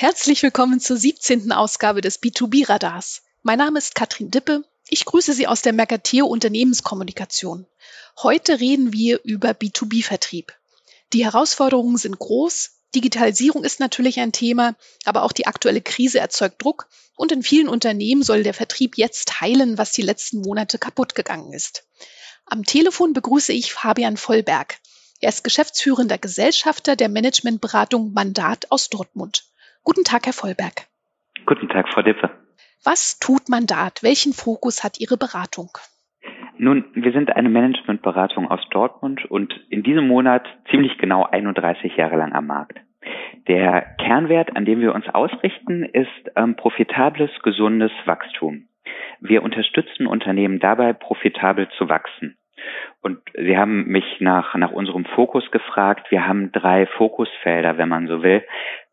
Herzlich 0.00 0.42
willkommen 0.42 0.80
zur 0.80 0.96
17. 0.96 1.52
Ausgabe 1.52 2.00
des 2.00 2.22
B2B-Radars. 2.22 3.20
Mein 3.42 3.58
Name 3.58 3.76
ist 3.76 3.94
Katrin 3.94 4.30
Dippe. 4.30 4.64
Ich 4.88 5.04
grüße 5.04 5.34
Sie 5.34 5.46
aus 5.46 5.60
der 5.60 5.74
Mercateo 5.74 6.24
Unternehmenskommunikation. 6.24 7.66
Heute 8.22 8.60
reden 8.60 8.94
wir 8.94 9.20
über 9.24 9.50
B2B-Vertrieb. 9.50 10.54
Die 11.12 11.22
Herausforderungen 11.22 11.98
sind 11.98 12.18
groß. 12.18 12.78
Digitalisierung 12.94 13.62
ist 13.62 13.78
natürlich 13.78 14.20
ein 14.20 14.32
Thema, 14.32 14.74
aber 15.04 15.22
auch 15.22 15.32
die 15.32 15.46
aktuelle 15.46 15.82
Krise 15.82 16.18
erzeugt 16.18 16.64
Druck 16.64 16.88
und 17.14 17.30
in 17.30 17.42
vielen 17.42 17.68
Unternehmen 17.68 18.22
soll 18.22 18.42
der 18.42 18.54
Vertrieb 18.54 18.96
jetzt 18.96 19.42
heilen, 19.42 19.76
was 19.76 19.92
die 19.92 20.00
letzten 20.00 20.40
Monate 20.40 20.78
kaputt 20.78 21.14
gegangen 21.14 21.52
ist. 21.52 21.84
Am 22.46 22.64
Telefon 22.64 23.12
begrüße 23.12 23.52
ich 23.52 23.74
Fabian 23.74 24.16
Vollberg. 24.16 24.78
Er 25.20 25.28
ist 25.28 25.44
geschäftsführender 25.44 26.16
Gesellschafter 26.16 26.96
der 26.96 27.10
Managementberatung 27.10 28.14
Mandat 28.14 28.70
aus 28.70 28.88
Dortmund. 28.88 29.49
Guten 29.82 30.04
Tag, 30.04 30.26
Herr 30.26 30.32
Vollberg. 30.32 30.86
Guten 31.46 31.68
Tag, 31.68 31.88
Frau 31.88 32.02
Dippe. 32.02 32.30
Was 32.84 33.18
tut 33.18 33.48
Mandat? 33.48 34.02
Welchen 34.02 34.32
Fokus 34.32 34.84
hat 34.84 35.00
Ihre 35.00 35.16
Beratung? 35.16 35.70
Nun, 36.58 36.84
wir 36.94 37.12
sind 37.12 37.34
eine 37.34 37.48
Managementberatung 37.48 38.50
aus 38.50 38.60
Dortmund 38.70 39.24
und 39.30 39.54
in 39.70 39.82
diesem 39.82 40.06
Monat 40.06 40.46
ziemlich 40.70 40.98
genau 40.98 41.24
31 41.24 41.96
Jahre 41.96 42.16
lang 42.16 42.34
am 42.34 42.46
Markt. 42.46 42.78
Der 43.48 43.96
Kernwert, 43.96 44.54
an 44.54 44.66
dem 44.66 44.80
wir 44.80 44.94
uns 44.94 45.08
ausrichten, 45.08 45.84
ist 45.84 46.30
ähm, 46.36 46.56
profitables, 46.56 47.30
gesundes 47.42 47.92
Wachstum. 48.04 48.68
Wir 49.20 49.42
unterstützen 49.42 50.06
Unternehmen 50.06 50.58
dabei, 50.58 50.92
profitabel 50.92 51.68
zu 51.78 51.88
wachsen. 51.88 52.36
Und 53.00 53.18
Sie 53.34 53.56
haben 53.56 53.86
mich 53.86 54.04
nach, 54.20 54.54
nach 54.56 54.72
unserem 54.72 55.06
Fokus 55.06 55.50
gefragt. 55.50 56.10
Wir 56.10 56.26
haben 56.26 56.52
drei 56.52 56.86
Fokusfelder, 56.86 57.78
wenn 57.78 57.88
man 57.88 58.06
so 58.06 58.22
will. 58.22 58.42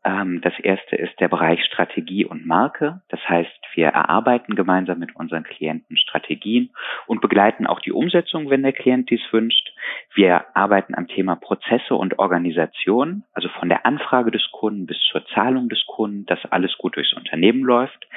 Ähm, 0.07 0.39
das 0.41 0.57
erste 0.59 0.95
ist 0.95 1.19
der 1.19 1.27
Bereich 1.27 1.61
Strategie 1.65 2.23
und 2.23 2.47
Marke. 2.47 3.01
Das 3.09 3.19
heißt, 3.27 3.51
wir 3.73 3.87
erarbeiten 3.87 4.55
gemeinsam 4.55 4.99
mit 4.99 5.13
unseren 5.17 5.43
Klienten 5.43 5.97
Strategien 5.97 6.69
und 7.07 7.19
begleiten 7.19 7.67
auch 7.67 7.81
die 7.81 7.91
Umsetzung, 7.91 8.49
wenn 8.49 8.63
der 8.63 8.71
Klient 8.71 9.09
dies 9.09 9.21
wünscht. 9.31 9.73
Wir 10.13 10.45
arbeiten 10.55 10.95
am 10.95 11.07
Thema 11.07 11.35
Prozesse 11.35 11.93
und 11.93 12.19
Organisation, 12.19 13.23
also 13.33 13.49
von 13.59 13.67
der 13.67 13.85
Anfrage 13.85 14.31
des 14.31 14.49
Kunden 14.51 14.85
bis 14.85 14.97
zur 15.11 15.25
Zahlung 15.27 15.67
des 15.67 15.85
Kunden, 15.85 16.25
dass 16.25 16.39
alles 16.51 16.77
gut 16.77 16.95
durchs 16.95 17.13
Unternehmen 17.13 17.63
läuft. 17.63 18.07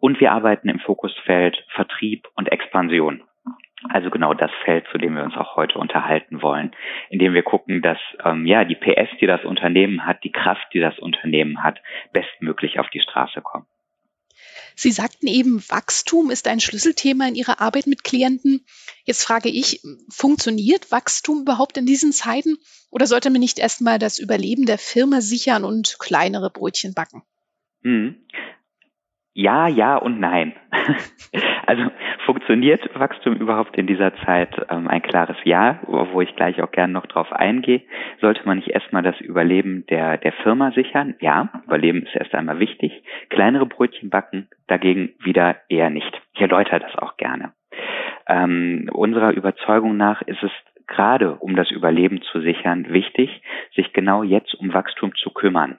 Und 0.00 0.20
wir 0.20 0.32
arbeiten 0.32 0.68
im 0.68 0.80
Fokusfeld 0.80 1.64
Vertrieb 1.70 2.28
und 2.34 2.52
Expansion. 2.52 3.22
Also 3.88 4.10
genau 4.10 4.34
das 4.34 4.50
Feld, 4.64 4.86
zu 4.90 4.98
dem 4.98 5.14
wir 5.14 5.22
uns 5.22 5.36
auch 5.36 5.54
heute 5.54 5.78
unterhalten 5.78 6.42
wollen, 6.42 6.72
indem 7.10 7.32
wir 7.32 7.42
gucken, 7.42 7.80
dass 7.80 7.98
ähm, 8.24 8.44
ja 8.44 8.64
die 8.64 8.74
PS, 8.74 9.08
die 9.20 9.26
das 9.26 9.44
Unternehmen 9.44 10.04
hat, 10.04 10.24
die 10.24 10.32
Kraft, 10.32 10.66
die 10.72 10.80
das 10.80 10.98
Unternehmen 10.98 11.62
hat, 11.62 11.80
bestmöglich 12.12 12.80
auf 12.80 12.88
die 12.88 13.00
Straße 13.00 13.40
kommen. 13.40 13.66
Sie 14.74 14.92
sagten 14.92 15.26
eben, 15.26 15.60
Wachstum 15.68 16.30
ist 16.30 16.46
ein 16.46 16.60
Schlüsselthema 16.60 17.26
in 17.26 17.34
Ihrer 17.34 17.60
Arbeit 17.60 17.86
mit 17.86 18.04
Klienten. 18.04 18.64
Jetzt 19.04 19.24
frage 19.24 19.48
ich, 19.48 19.80
funktioniert 20.08 20.92
Wachstum 20.92 21.40
überhaupt 21.40 21.76
in 21.76 21.86
diesen 21.86 22.12
Zeiten 22.12 22.56
oder 22.90 23.06
sollte 23.06 23.30
man 23.30 23.40
nicht 23.40 23.58
erstmal 23.58 23.98
das 23.98 24.18
Überleben 24.18 24.66
der 24.66 24.78
Firma 24.78 25.20
sichern 25.20 25.64
und 25.64 25.96
kleinere 25.98 26.50
Brötchen 26.50 26.94
backen? 26.94 27.22
Hm. 27.82 28.24
Ja, 29.34 29.68
ja 29.68 29.96
und 29.96 30.20
nein. 30.20 30.54
also 31.66 31.90
funktioniert 32.28 32.90
Wachstum 32.92 33.36
überhaupt 33.36 33.78
in 33.78 33.86
dieser 33.86 34.14
Zeit? 34.16 34.54
Ähm, 34.68 34.86
ein 34.86 35.00
klares 35.00 35.38
Ja, 35.44 35.80
wo 35.86 36.20
ich 36.20 36.36
gleich 36.36 36.60
auch 36.60 36.70
gerne 36.70 36.92
noch 36.92 37.06
drauf 37.06 37.32
eingehe. 37.32 37.80
Sollte 38.20 38.42
man 38.44 38.58
nicht 38.58 38.68
erstmal 38.68 39.02
das 39.02 39.18
Überleben 39.18 39.86
der, 39.86 40.18
der 40.18 40.32
Firma 40.32 40.70
sichern? 40.72 41.14
Ja, 41.20 41.48
Überleben 41.64 42.02
ist 42.02 42.14
erst 42.14 42.34
einmal 42.34 42.60
wichtig. 42.60 42.92
Kleinere 43.30 43.64
Brötchen 43.64 44.10
backen 44.10 44.46
dagegen 44.66 45.14
wieder 45.20 45.56
eher 45.70 45.88
nicht. 45.88 46.20
Ich 46.34 46.42
erläutere 46.42 46.80
das 46.80 46.94
auch 46.98 47.16
gerne. 47.16 47.54
Ähm, 48.28 48.90
unserer 48.92 49.32
Überzeugung 49.32 49.96
nach 49.96 50.20
ist 50.20 50.42
es 50.42 50.52
gerade 50.86 51.36
um 51.36 51.56
das 51.56 51.70
Überleben 51.70 52.20
zu 52.20 52.42
sichern 52.42 52.90
wichtig, 52.90 53.40
sich 53.74 53.94
genau 53.94 54.22
jetzt 54.22 54.54
um 54.54 54.74
Wachstum 54.74 55.14
zu 55.14 55.30
kümmern. 55.30 55.78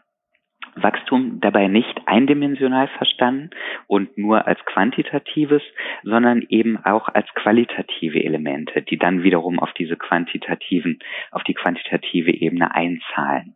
Wachstum 0.75 1.39
dabei 1.39 1.67
nicht 1.67 2.01
eindimensional 2.05 2.87
verstanden 2.87 3.49
und 3.87 4.17
nur 4.17 4.47
als 4.47 4.59
quantitatives, 4.65 5.61
sondern 6.03 6.45
eben 6.49 6.77
auch 6.83 7.07
als 7.09 7.27
qualitative 7.35 8.23
Elemente, 8.23 8.81
die 8.81 8.97
dann 8.97 9.23
wiederum 9.23 9.59
auf 9.59 9.73
diese 9.73 9.97
quantitativen, 9.97 10.99
auf 11.31 11.43
die 11.43 11.53
quantitative 11.53 12.31
Ebene 12.31 12.73
einzahlen. 12.73 13.55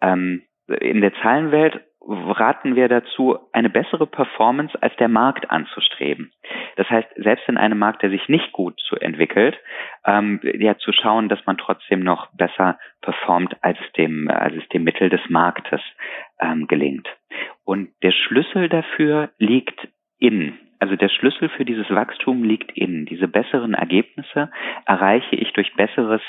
Ähm, 0.00 0.42
in 0.80 1.00
der 1.00 1.14
Zahlenwelt 1.22 1.80
raten 2.08 2.76
wir 2.76 2.88
dazu, 2.88 3.38
eine 3.52 3.70
bessere 3.70 4.06
Performance 4.06 4.80
als 4.80 4.94
der 4.96 5.08
Markt 5.08 5.50
anzustreben. 5.50 6.32
Das 6.76 6.88
heißt, 6.88 7.08
selbst 7.16 7.48
in 7.48 7.56
einem 7.56 7.78
Markt, 7.78 8.02
der 8.02 8.10
sich 8.10 8.28
nicht 8.28 8.52
gut 8.52 8.80
so 8.88 8.96
entwickelt, 8.96 9.56
ähm, 10.04 10.40
ja 10.42 10.76
zu 10.78 10.92
schauen, 10.92 11.28
dass 11.28 11.44
man 11.46 11.58
trotzdem 11.58 12.00
noch 12.00 12.28
besser 12.34 12.78
performt, 13.00 13.56
als 13.62 13.78
dem, 13.96 14.28
als 14.28 14.54
es 14.56 14.68
dem 14.68 14.84
Mittel 14.84 15.08
des 15.08 15.20
Marktes 15.28 15.80
ähm, 16.40 16.66
gelingt. 16.66 17.08
Und 17.64 17.90
der 18.02 18.12
Schlüssel 18.12 18.68
dafür 18.68 19.30
liegt 19.38 19.88
in 20.18 20.58
also 20.78 20.96
der 20.96 21.08
Schlüssel 21.08 21.48
für 21.48 21.64
dieses 21.64 21.88
Wachstum 21.90 22.44
liegt 22.44 22.70
in. 22.72 23.06
Diese 23.06 23.28
besseren 23.28 23.74
Ergebnisse 23.74 24.50
erreiche 24.84 25.36
ich 25.36 25.52
durch 25.52 25.74
besseres 25.74 26.20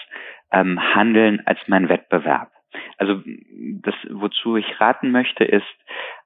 ähm, 0.51 0.79
Handeln 0.95 1.41
als 1.45 1.59
mein 1.67 1.89
Wettbewerb. 1.89 2.51
Also 2.97 3.21
das, 3.25 3.95
wozu 4.09 4.57
ich 4.57 4.79
raten 4.79 5.11
möchte, 5.11 5.43
ist 5.43 5.65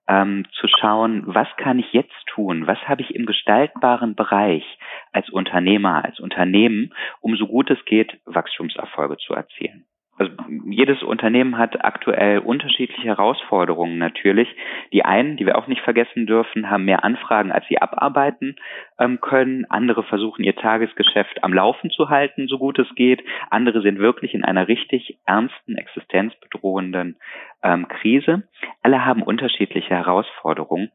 ähm, 0.08 0.46
zu 0.52 0.68
schauen, 0.68 1.24
was 1.26 1.48
kann 1.58 1.80
ich 1.80 1.94
jetzt 1.94 2.26
tun? 2.28 2.68
Was 2.68 2.80
habe 2.88 3.02
ich 3.02 3.16
im 3.16 3.26
gestaltbaren 3.26 4.16
Bereich 4.16 4.64
als 5.12 5.30
Unternehmer, 5.30 6.04
als 6.04 6.20
Unternehmen, 6.20 6.94
um 7.20 7.36
so 7.36 7.48
gut 7.48 7.70
es 7.70 7.84
geht, 7.86 8.20
Wachstumserfolge 8.26 9.18
zu 9.18 9.34
erzielen? 9.34 9.86
Also 10.22 10.34
jedes 10.70 11.02
Unternehmen 11.02 11.58
hat 11.58 11.84
aktuell 11.84 12.38
unterschiedliche 12.38 13.08
Herausforderungen 13.08 13.98
natürlich. 13.98 14.48
Die 14.94 15.04
einen, 15.04 15.36
die 15.36 15.48
wir 15.48 15.58
auch 15.58 15.66
nicht 15.66 15.82
vergessen 15.82 16.28
dürfen, 16.28 16.70
haben 16.70 16.86
mehr 16.86 17.04
Anfragen, 17.04 17.52
als 17.52 17.66
sie 17.68 17.82
abarbeiten 17.82 18.56
ähm, 19.00 19.20
können. 19.20 19.66
Andere 19.70 20.04
versuchen 20.04 20.44
ihr 20.44 20.56
Tagesgeschäft 20.56 21.44
am 21.44 21.54
Laufen 21.54 21.90
zu 21.90 22.10
halten, 22.10 22.48
so 22.48 22.60
gut 22.60 22.78
es 22.78 22.94
geht. 22.94 23.24
Andere 23.50 23.82
sind 23.82 23.98
wirklich 23.98 24.36
in 24.36 24.44
einer 24.44 24.68
richtig 24.68 25.18
ernsten, 25.26 25.76
existenzbedrohenden 25.76 27.18
ähm, 27.64 27.88
Krise. 27.88 28.44
Alle 28.84 29.04
haben 29.04 29.24
unterschiedliche 29.24 29.96
Herausforderungen. 29.96 30.92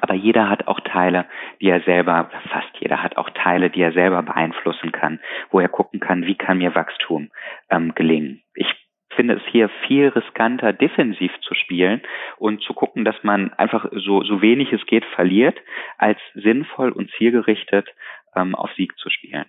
Aber 0.00 0.14
jeder 0.14 0.48
hat 0.48 0.66
auch 0.66 0.80
Teile, 0.80 1.26
die 1.60 1.68
er 1.68 1.80
selber, 1.82 2.30
fast 2.50 2.70
jeder 2.78 3.02
hat 3.02 3.16
auch 3.16 3.30
Teile, 3.30 3.70
die 3.70 3.82
er 3.82 3.92
selber 3.92 4.22
beeinflussen 4.22 4.92
kann, 4.92 5.20
wo 5.50 5.60
er 5.60 5.68
gucken 5.68 6.00
kann, 6.00 6.26
wie 6.26 6.36
kann 6.36 6.58
mir 6.58 6.74
Wachstum 6.74 7.30
ähm, 7.70 7.94
gelingen. 7.94 8.42
Ich 8.54 8.66
finde 9.14 9.34
es 9.34 9.42
hier 9.50 9.68
viel 9.86 10.08
riskanter, 10.08 10.72
defensiv 10.72 11.32
zu 11.40 11.54
spielen 11.54 12.02
und 12.38 12.62
zu 12.62 12.74
gucken, 12.74 13.04
dass 13.04 13.22
man 13.22 13.52
einfach 13.54 13.86
so, 13.92 14.22
so 14.22 14.42
wenig 14.42 14.72
es 14.72 14.84
geht 14.86 15.04
verliert, 15.04 15.58
als 15.98 16.18
sinnvoll 16.34 16.90
und 16.90 17.10
zielgerichtet 17.12 17.88
ähm, 18.34 18.54
auf 18.54 18.72
Sieg 18.72 18.96
zu 18.98 19.10
spielen. 19.10 19.46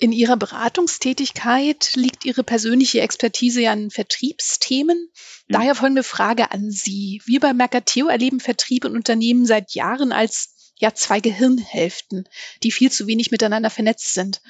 In 0.00 0.12
Ihrer 0.12 0.38
Beratungstätigkeit 0.38 1.92
liegt 1.94 2.24
Ihre 2.24 2.42
persönliche 2.42 3.02
Expertise 3.02 3.60
ja 3.60 3.72
an 3.72 3.90
Vertriebsthemen. 3.90 4.96
Mhm. 4.96 5.52
Daher 5.52 5.74
folgende 5.74 6.02
Frage 6.02 6.52
an 6.52 6.70
Sie. 6.70 7.20
Wir 7.26 7.38
bei 7.38 7.52
Mercateo 7.52 8.08
erleben 8.08 8.40
Vertrieb 8.40 8.86
in 8.86 8.96
Unternehmen 8.96 9.44
seit 9.44 9.74
Jahren 9.74 10.12
als 10.12 10.54
ja 10.80 10.94
zwei 10.94 11.20
Gehirnhälften, 11.20 12.28
die 12.62 12.72
viel 12.72 12.90
zu 12.90 13.06
wenig 13.06 13.30
miteinander 13.30 13.70
vernetzt 13.70 14.14
sind. 14.14 14.40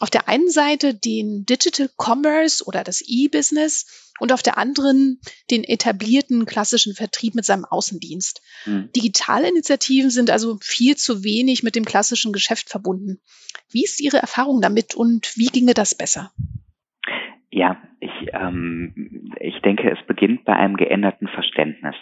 Auf 0.00 0.10
der 0.10 0.28
einen 0.28 0.50
Seite 0.50 0.94
den 0.94 1.44
Digital 1.44 1.90
Commerce 1.96 2.64
oder 2.64 2.84
das 2.84 3.02
E-Business 3.04 4.12
und 4.20 4.32
auf 4.32 4.42
der 4.42 4.58
anderen 4.58 5.20
den 5.50 5.64
etablierten 5.64 6.46
klassischen 6.46 6.94
Vertrieb 6.94 7.34
mit 7.34 7.44
seinem 7.44 7.64
Außendienst. 7.64 8.42
Mhm. 8.66 8.90
Digitale 8.94 9.48
Initiativen 9.48 10.10
sind 10.10 10.30
also 10.30 10.58
viel 10.60 10.96
zu 10.96 11.24
wenig 11.24 11.62
mit 11.62 11.74
dem 11.74 11.84
klassischen 11.84 12.32
Geschäft 12.32 12.68
verbunden. 12.68 13.20
Wie 13.70 13.84
ist 13.84 14.00
Ihre 14.00 14.18
Erfahrung 14.18 14.60
damit 14.60 14.94
und 14.94 15.36
wie 15.36 15.48
ginge 15.48 15.74
das 15.74 15.94
besser? 15.94 16.32
Ja, 17.50 17.82
ich, 18.00 18.10
ähm, 18.32 19.32
ich 19.40 19.60
denke, 19.62 19.90
es 19.90 20.06
beginnt 20.06 20.44
bei 20.44 20.54
einem 20.54 20.76
geänderten 20.76 21.28
Verständnis. 21.28 21.96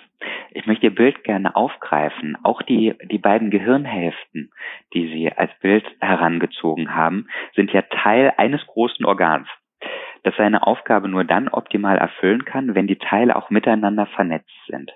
Ich 0.51 0.67
möchte 0.67 0.87
Ihr 0.87 0.95
Bild 0.95 1.25
gerne 1.25 1.57
aufgreifen. 1.57 2.37
Auch 2.43 2.63
die, 2.63 2.95
die 3.05 3.19
beiden 3.19 3.51
Gehirnhälften, 3.51 4.51
die 4.95 5.09
Sie 5.09 5.33
als 5.33 5.51
Bild 5.61 5.85
herangezogen 6.01 6.95
haben, 6.95 7.29
sind 7.55 7.73
ja 7.73 7.83
Teil 7.83 8.33
eines 8.37 8.67
großen 8.67 9.05
Organs 9.05 9.49
das 10.27 10.35
seine 10.37 10.67
Aufgabe 10.67 11.09
nur 11.09 11.23
dann 11.23 11.47
optimal 11.49 11.99
erfüllen 11.99 12.45
kann, 12.45 12.75
wenn 12.75 12.89
die 12.89 12.99
Teile 12.99 13.37
auch 13.37 13.49
miteinander 13.49 14.07
vernetzt 14.07 14.51
sind. 14.67 14.91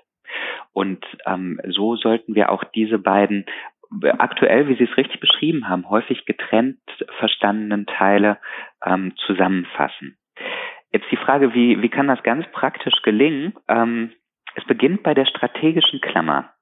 Und 0.73 1.05
ähm, 1.25 1.59
so 1.69 1.95
sollten 1.95 2.35
wir 2.35 2.51
auch 2.51 2.65
diese 2.65 2.99
beiden 2.99 3.45
aktuell, 4.17 4.67
wie 4.67 4.75
Sie 4.75 4.83
es 4.85 4.97
richtig 4.97 5.21
beschrieben 5.21 5.69
haben, 5.69 5.89
häufig 5.89 6.25
getrennt 6.25 6.79
verstandenen 7.17 7.85
Teile 7.85 8.39
ähm, 8.85 9.13
zusammenfassen. 9.25 10.17
Jetzt 10.91 11.09
die 11.11 11.17
Frage, 11.17 11.53
wie, 11.53 11.81
wie 11.81 11.89
kann 11.89 12.07
das 12.07 12.23
ganz 12.23 12.45
praktisch 12.51 13.01
gelingen? 13.01 13.53
Ähm, 13.69 14.11
es 14.55 14.65
beginnt 14.65 15.03
bei 15.03 15.13
der 15.13 15.25
strategischen 15.25 16.01
Klammer. 16.01 16.53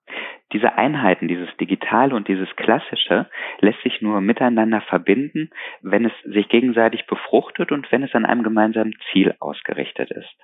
Diese 0.52 0.74
Einheiten, 0.74 1.28
dieses 1.28 1.56
Digitale 1.58 2.16
und 2.16 2.28
dieses 2.28 2.50
Klassische, 2.56 3.30
lässt 3.60 3.82
sich 3.84 4.02
nur 4.02 4.20
miteinander 4.22 4.82
verbinden, 4.82 5.52
wenn 5.82 6.06
es 6.06 6.14
sich 6.24 6.50
gegenseitig 6.50 7.06
befruchtet 7.06 7.72
und 7.72 7.92
wenn 7.92 8.04
es 8.04 8.16
an 8.16 8.26
einem 8.26 8.44
gemeinsamen 8.44 8.96
Ziel 9.12 9.36
ausgerichtet 9.40 10.10
ist. 10.10 10.36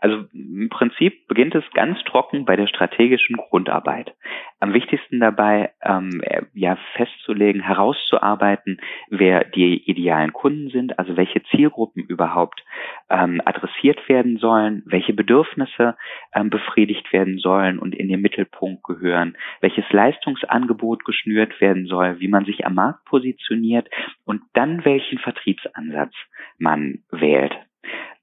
Also 0.00 0.24
im 0.32 0.68
Prinzip 0.68 1.26
beginnt 1.28 1.54
es 1.54 1.64
ganz 1.74 2.02
trocken 2.04 2.44
bei 2.44 2.56
der 2.56 2.66
strategischen 2.66 3.36
Grundarbeit. 3.36 4.14
Am 4.60 4.74
wichtigsten 4.74 5.20
dabei, 5.20 5.72
ähm, 5.82 6.22
ja, 6.54 6.76
festzulegen, 6.94 7.62
herauszuarbeiten, 7.62 8.80
wer 9.08 9.44
die 9.44 9.82
idealen 9.90 10.32
Kunden 10.32 10.70
sind, 10.70 10.98
also 10.98 11.16
welche 11.16 11.42
Zielgruppen 11.44 12.04
überhaupt 12.04 12.64
ähm, 13.10 13.40
adressiert 13.44 14.08
werden 14.08 14.38
sollen, 14.38 14.82
welche 14.86 15.12
Bedürfnisse 15.12 15.96
ähm, 16.34 16.50
befriedigt 16.50 17.12
werden 17.12 17.38
sollen 17.38 17.78
und 17.78 17.94
in 17.94 18.08
den 18.08 18.20
Mittelpunkt 18.20 18.84
gehören, 18.84 19.36
welches 19.60 19.84
Leistungsangebot 19.90 21.04
geschnürt 21.04 21.60
werden 21.60 21.86
soll, 21.86 22.20
wie 22.20 22.28
man 22.28 22.44
sich 22.44 22.64
am 22.66 22.74
Markt 22.74 23.04
positioniert 23.04 23.88
und 24.24 24.42
dann 24.54 24.84
welchen 24.84 25.18
Vertriebsansatz 25.18 26.14
man 26.58 27.02
wählt. 27.10 27.56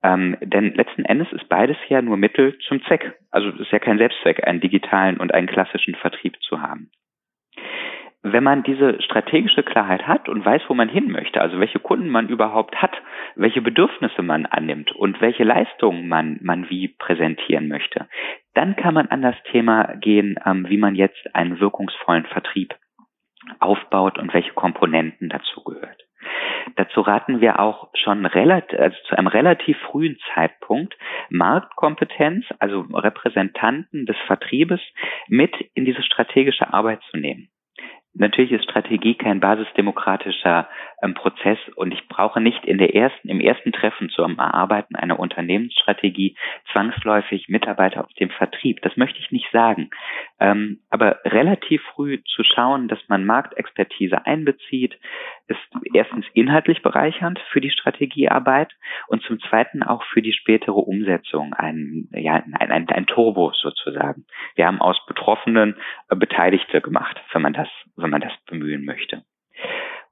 Ähm, 0.01 0.37
denn 0.41 0.73
letzten 0.73 1.05
Endes 1.05 1.31
ist 1.33 1.49
beides 1.49 1.77
ja 1.89 2.01
nur 2.01 2.17
Mittel 2.17 2.57
zum 2.67 2.81
Zweck. 2.85 3.19
Also 3.31 3.49
es 3.49 3.59
ist 3.59 3.71
ja 3.71 3.79
kein 3.79 3.97
Selbstzweck, 3.97 4.47
einen 4.47 4.61
digitalen 4.61 5.17
und 5.17 5.33
einen 5.33 5.47
klassischen 5.47 5.95
Vertrieb 5.95 6.41
zu 6.41 6.61
haben. 6.61 6.89
Wenn 8.21 8.43
man 8.43 8.63
diese 8.63 9.01
strategische 9.01 9.63
Klarheit 9.63 10.05
hat 10.05 10.27
und 10.27 10.43
weiß, 10.43 10.63
wo 10.67 10.73
man 10.73 10.89
hin 10.89 11.09
möchte, 11.09 11.39
also 11.39 11.59
welche 11.59 11.79
Kunden 11.79 12.09
man 12.09 12.27
überhaupt 12.27 12.81
hat, 12.81 12.91
welche 13.35 13.61
Bedürfnisse 13.61 14.21
man 14.21 14.45
annimmt 14.45 14.91
und 14.91 15.21
welche 15.21 15.45
Leistungen 15.45 16.09
man, 16.09 16.37
man 16.41 16.69
wie 16.69 16.89
präsentieren 16.89 17.69
möchte, 17.69 18.09
dann 18.53 18.75
kann 18.75 18.93
man 18.93 19.07
an 19.07 19.21
das 19.21 19.35
Thema 19.51 19.95
gehen, 19.95 20.37
ähm, 20.45 20.67
wie 20.67 20.77
man 20.77 20.95
jetzt 20.95 21.33
einen 21.33 21.61
wirkungsvollen 21.61 22.25
Vertrieb 22.25 22.75
aufbaut 23.59 24.19
und 24.19 24.33
welche 24.33 24.51
Komponenten 24.51 25.29
dazu 25.29 25.63
gehört. 25.63 26.08
Dazu 26.75 27.01
raten 27.01 27.41
wir 27.41 27.59
auch 27.59 27.89
schon 27.93 28.25
relativ, 28.25 28.79
also 28.79 28.97
zu 29.07 29.17
einem 29.17 29.27
relativ 29.27 29.77
frühen 29.89 30.17
Zeitpunkt 30.33 30.95
Marktkompetenz, 31.29 32.45
also 32.59 32.81
Repräsentanten 32.93 34.05
des 34.05 34.17
Vertriebes 34.27 34.81
mit 35.27 35.53
in 35.73 35.85
diese 35.85 36.03
strategische 36.03 36.73
Arbeit 36.73 37.01
zu 37.11 37.17
nehmen. 37.17 37.49
Natürlich 38.13 38.51
ist 38.51 38.63
Strategie 38.63 39.15
kein 39.15 39.39
basisdemokratischer 39.39 40.67
ähm, 41.01 41.13
Prozess 41.13 41.57
und 41.75 41.93
ich 41.93 42.07
brauche 42.07 42.41
nicht 42.41 42.65
in 42.65 42.77
der 42.77 42.95
ersten, 42.95 43.29
im 43.29 43.39
ersten 43.39 43.71
Treffen 43.71 44.09
zum 44.09 44.37
Erarbeiten 44.37 44.95
einer 44.95 45.19
Unternehmensstrategie 45.19 46.35
zwangsläufig 46.71 47.49
Mitarbeiter 47.49 48.05
aus 48.05 48.13
dem 48.15 48.29
Vertrieb. 48.29 48.81
Das 48.81 48.97
möchte 48.97 49.19
ich 49.19 49.31
nicht 49.31 49.49
sagen. 49.51 49.89
Ähm, 50.39 50.79
aber 50.89 51.19
relativ 51.25 51.81
früh 51.93 52.21
zu 52.23 52.43
schauen, 52.43 52.87
dass 52.87 52.99
man 53.07 53.25
Marktexpertise 53.25 54.25
einbezieht, 54.25 54.99
ist 55.47 55.59
erstens 55.93 56.25
inhaltlich 56.33 56.81
bereichernd 56.81 57.39
für 57.51 57.61
die 57.61 57.71
Strategiearbeit 57.71 58.71
und 59.07 59.23
zum 59.23 59.39
zweiten 59.39 59.83
auch 59.83 60.03
für 60.03 60.21
die 60.21 60.33
spätere 60.33 60.73
Umsetzung 60.73 61.53
ein, 61.53 62.07
ja, 62.11 62.35
ein, 62.35 62.71
ein, 62.71 62.89
ein 62.89 63.05
Turbo 63.07 63.51
sozusagen. 63.53 64.25
Wir 64.55 64.67
haben 64.67 64.81
aus 64.81 64.97
Betroffenen 65.07 65.75
äh, 66.09 66.15
Beteiligte 66.15 66.81
gemacht, 66.81 67.19
wenn 67.33 67.41
man 67.41 67.53
das, 67.53 67.69
wenn 67.95 68.09
man 68.09 68.21
das 68.21 68.33
bemühen 68.47 68.85
möchte. 68.85 69.23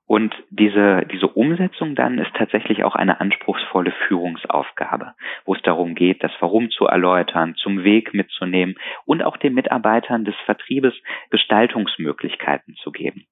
Und 0.07 0.33
diese, 0.49 1.05
diese 1.11 1.27
Umsetzung 1.27 1.93
dann 1.93 2.17
ist 2.17 2.33
tatsächlich 2.33 2.85
auch 2.85 2.95
eine 2.95 3.19
anspruchsvolle 3.19 3.91
Führungsaufgabe, 4.07 5.13
wo 5.45 5.53
es 5.53 5.61
darum 5.63 5.95
geht, 5.95 6.23
das 6.23 6.31
Warum 6.39 6.69
zu 6.71 6.85
erläutern, 6.85 7.55
zum 7.55 7.83
Weg 7.83 8.13
mitzunehmen 8.13 8.75
und 9.05 9.21
auch 9.21 9.35
den 9.35 9.53
Mitarbeitern 9.53 10.23
des 10.23 10.35
Vertriebes 10.45 10.93
Gestaltungsmöglichkeiten 11.29 12.75
zu 12.75 12.91
geben. 12.91 13.25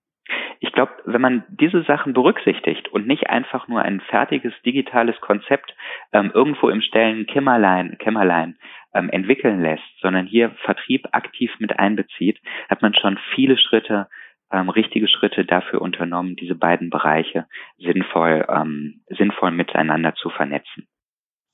Ich 0.60 0.72
glaube, 0.72 0.92
wenn 1.06 1.22
man 1.22 1.44
diese 1.50 1.84
Sachen 1.84 2.14
berücksichtigt 2.14 2.90
und 2.90 3.08
nicht 3.08 3.30
einfach 3.30 3.68
nur 3.68 3.82
ein 3.82 4.02
fertiges 4.02 4.54
digitales 4.66 5.20
Konzept 5.22 5.74
ähm, 6.12 6.32
irgendwo 6.34 6.70
im 6.70 6.82
Stellen 6.82 7.26
Kämmerlein, 7.28 7.98
Kämmerlein 8.00 8.58
ähm, 8.94 9.10
entwickeln 9.10 9.62
lässt, 9.62 9.84
sondern 10.02 10.26
hier 10.26 10.52
Vertrieb 10.64 11.08
aktiv 11.12 11.52
mit 11.60 11.78
einbezieht, 11.78 12.40
hat 12.70 12.82
man 12.82 12.94
schon 12.96 13.20
viele 13.36 13.58
Schritte, 13.58 14.08
ähm, 14.56 14.70
richtige 14.70 15.08
Schritte 15.08 15.46
dafür 15.46 15.82
unternommen, 15.82 16.36
diese 16.36 16.56
beiden 16.56 16.90
Bereiche 16.90 17.48
sinnvoll, 17.78 18.46
ähm, 18.50 19.04
sinnvoll 19.10 19.52
miteinander 19.52 20.16
zu 20.16 20.30
vernetzen. 20.30 20.88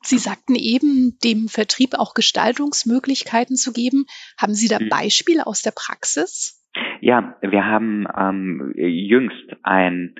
Sie 0.04 0.18
sagten 0.18 0.56
eben, 0.56 1.18
dem 1.24 1.48
Vertrieb 1.48 1.94
auch 1.94 2.14
Gestaltungsmöglichkeiten 2.14 3.56
zu 3.56 3.72
geben. 3.72 4.06
Haben 4.38 4.54
Sie 4.54 4.68
da 4.68 4.80
mhm. 4.80 4.90
Beispiele 4.90 5.46
aus 5.46 5.62
der 5.62 5.72
Praxis? 5.72 6.64
Ja, 7.02 7.36
wir 7.42 7.66
haben 7.66 8.08
ähm, 8.16 8.74
jüngst 8.76 9.58
ein 9.64 10.14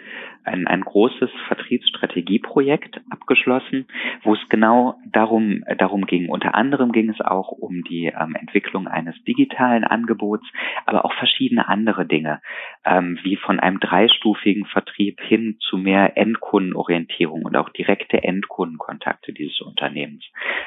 ein, 0.44 0.68
ein 0.68 0.82
großes 0.82 1.30
Vertriebsstrategieprojekt 1.48 3.02
abgeschlossen, 3.10 3.88
wo 4.24 4.34
es 4.34 4.40
genau 4.50 4.96
darum, 5.12 5.64
darum 5.78 6.06
ging. 6.06 6.30
Unter 6.30 6.56
anderem 6.56 6.92
ging 6.92 7.10
es 7.10 7.22
auch 7.22 7.50
um 7.50 7.84
die 7.84 8.08
ähm, 8.08 8.36
Entwicklung 8.36 8.88
eines 8.88 9.16
digitalen 9.24 9.84
Angebots, 9.84 10.46
aber 10.86 11.06
auch 11.06 11.14
verschiedene 11.14 11.68
andere 11.68 12.06
Dinge, 12.06 12.42
ähm, 12.86 13.20
wie 13.24 13.36
von 13.36 13.60
einem 13.60 13.80
dreistufigen 13.80 14.66
Vertrieb 14.66 15.22
hin 15.22 15.58
zu 15.60 15.78
mehr 15.78 16.18
Endkundenorientierung 16.18 17.44
und 17.44 17.56
auch 17.56 17.70
direkte 17.70 18.24
Endkundenkontakte 18.24 19.34
dieses 19.34 19.62
Unternehmens. 19.62 20.24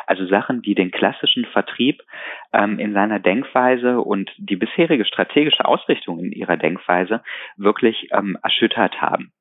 Also 0.06 0.26
Sachen, 0.26 0.62
die 0.62 0.74
den 0.74 0.90
klassischen 0.90 1.44
Vertrieb 1.46 2.02
ähm, 2.52 2.78
in 2.78 2.92
seiner 2.92 3.18
Denkweise 3.18 4.00
und 4.00 4.30
die 4.38 4.56
bisherige 4.56 5.04
strategische 5.04 5.64
Ausrichtung 5.64 6.03
in 6.12 6.32
ihrer 6.32 6.56
Denkweise 6.56 7.22
wirklich 7.56 8.08
ähm, 8.12 8.38
erschüttert 8.42 9.00
haben. 9.00 9.32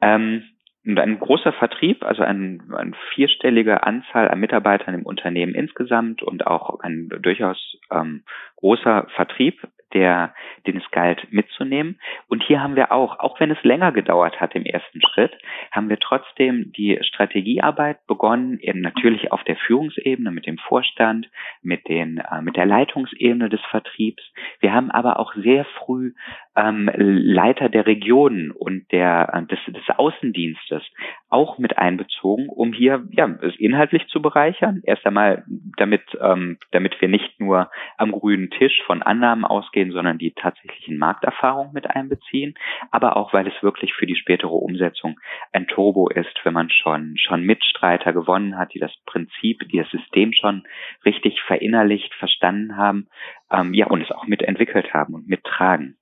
Ähm, 0.00 0.44
und 0.84 0.98
ein 0.98 1.18
großer 1.18 1.52
Vertrieb, 1.52 2.02
also 2.02 2.22
ein, 2.22 2.72
eine 2.74 2.92
vierstellige 3.12 3.82
Anzahl 3.82 4.28
an 4.28 4.40
Mitarbeitern 4.40 4.94
im 4.94 5.04
Unternehmen 5.04 5.54
insgesamt 5.54 6.22
und 6.22 6.46
auch 6.46 6.80
ein 6.80 7.10
durchaus 7.20 7.76
ähm, 7.90 8.24
großer 8.56 9.06
Vertrieb 9.14 9.60
der, 9.94 10.34
den 10.66 10.76
es 10.76 10.90
galt 10.90 11.32
mitzunehmen. 11.32 11.98
Und 12.28 12.42
hier 12.42 12.62
haben 12.62 12.76
wir 12.76 12.92
auch, 12.92 13.18
auch 13.18 13.40
wenn 13.40 13.50
es 13.50 13.62
länger 13.62 13.92
gedauert 13.92 14.40
hat 14.40 14.54
im 14.54 14.64
ersten 14.64 15.00
Schritt, 15.02 15.32
haben 15.72 15.88
wir 15.88 15.98
trotzdem 15.98 16.72
die 16.76 16.98
Strategiearbeit 17.02 18.06
begonnen, 18.06 18.58
eben 18.60 18.80
natürlich 18.80 19.32
auf 19.32 19.42
der 19.44 19.56
Führungsebene 19.56 20.30
mit 20.30 20.46
dem 20.46 20.58
Vorstand, 20.58 21.28
mit 21.62 21.88
den, 21.88 22.18
äh, 22.18 22.42
mit 22.42 22.56
der 22.56 22.66
Leitungsebene 22.66 23.48
des 23.48 23.60
Vertriebs. 23.70 24.22
Wir 24.60 24.72
haben 24.72 24.90
aber 24.90 25.18
auch 25.18 25.34
sehr 25.34 25.64
früh 25.64 26.12
ähm, 26.56 26.90
Leiter 26.94 27.68
der 27.68 27.86
Regionen 27.86 28.50
und 28.50 28.90
der, 28.90 29.30
äh, 29.32 29.46
des, 29.46 29.58
des 29.68 29.96
Außendienstes 29.96 30.82
auch 31.30 31.58
mit 31.58 31.78
einbezogen, 31.78 32.48
um 32.48 32.72
hier 32.72 33.06
ja, 33.10 33.28
es 33.42 33.54
inhaltlich 33.58 34.06
zu 34.08 34.20
bereichern. 34.20 34.80
Erst 34.84 35.06
einmal, 35.06 35.44
damit, 35.76 36.02
ähm, 36.20 36.58
damit 36.72 37.00
wir 37.00 37.08
nicht 37.08 37.38
nur 37.38 37.70
am 37.96 38.12
grünen 38.12 38.50
Tisch 38.50 38.82
von 38.86 39.02
Annahmen 39.02 39.44
ausgehen, 39.44 39.77
sondern 39.92 40.18
die 40.18 40.32
tatsächlichen 40.32 40.98
Markterfahrungen 40.98 41.72
mit 41.72 41.88
einbeziehen, 41.88 42.54
aber 42.90 43.16
auch, 43.16 43.32
weil 43.32 43.46
es 43.46 43.62
wirklich 43.62 43.94
für 43.94 44.06
die 44.06 44.16
spätere 44.16 44.52
Umsetzung 44.54 45.18
ein 45.52 45.66
Turbo 45.66 46.08
ist, 46.08 46.34
wenn 46.44 46.54
man 46.54 46.70
schon, 46.70 47.16
schon 47.16 47.42
Mitstreiter 47.42 48.12
gewonnen 48.12 48.58
hat, 48.58 48.74
die 48.74 48.80
das 48.80 48.92
Prinzip, 49.06 49.68
die 49.70 49.78
das 49.78 49.90
System 49.90 50.32
schon 50.32 50.66
richtig 51.04 51.40
verinnerlicht, 51.42 52.12
verstanden 52.14 52.76
haben, 52.76 53.08
ähm, 53.50 53.72
ja, 53.74 53.86
und 53.86 54.02
es 54.02 54.10
auch 54.10 54.26
mitentwickelt 54.26 54.92
haben 54.92 55.14
und 55.14 55.28
mittragen 55.28 55.96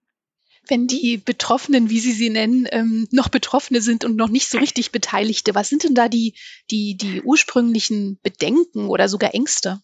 wenn 0.69 0.87
die 0.87 1.17
Betroffenen, 1.17 1.91
wie 1.91 2.01
Sie 2.01 2.13
sie 2.13 2.31
nennen, 2.31 2.67
ähm, 2.71 3.07
noch 3.13 3.29
Betroffene 3.29 3.81
sind 3.81 4.05
und 4.05 4.17
noch 4.17 4.29
nicht 4.29 4.51
so 4.51 4.59
richtig 4.59 4.91
Beteiligte, 4.91 5.55
was 5.55 5.69
sind 5.69 5.85
denn 5.85 5.95
da 5.95 6.09
die, 6.09 6.35
die, 6.71 6.97
die 6.97 7.23
ursprünglichen 7.23 8.19
Bedenken 8.23 8.89
oder 8.89 9.09
sogar 9.09 9.35
Ängste? 9.35 9.81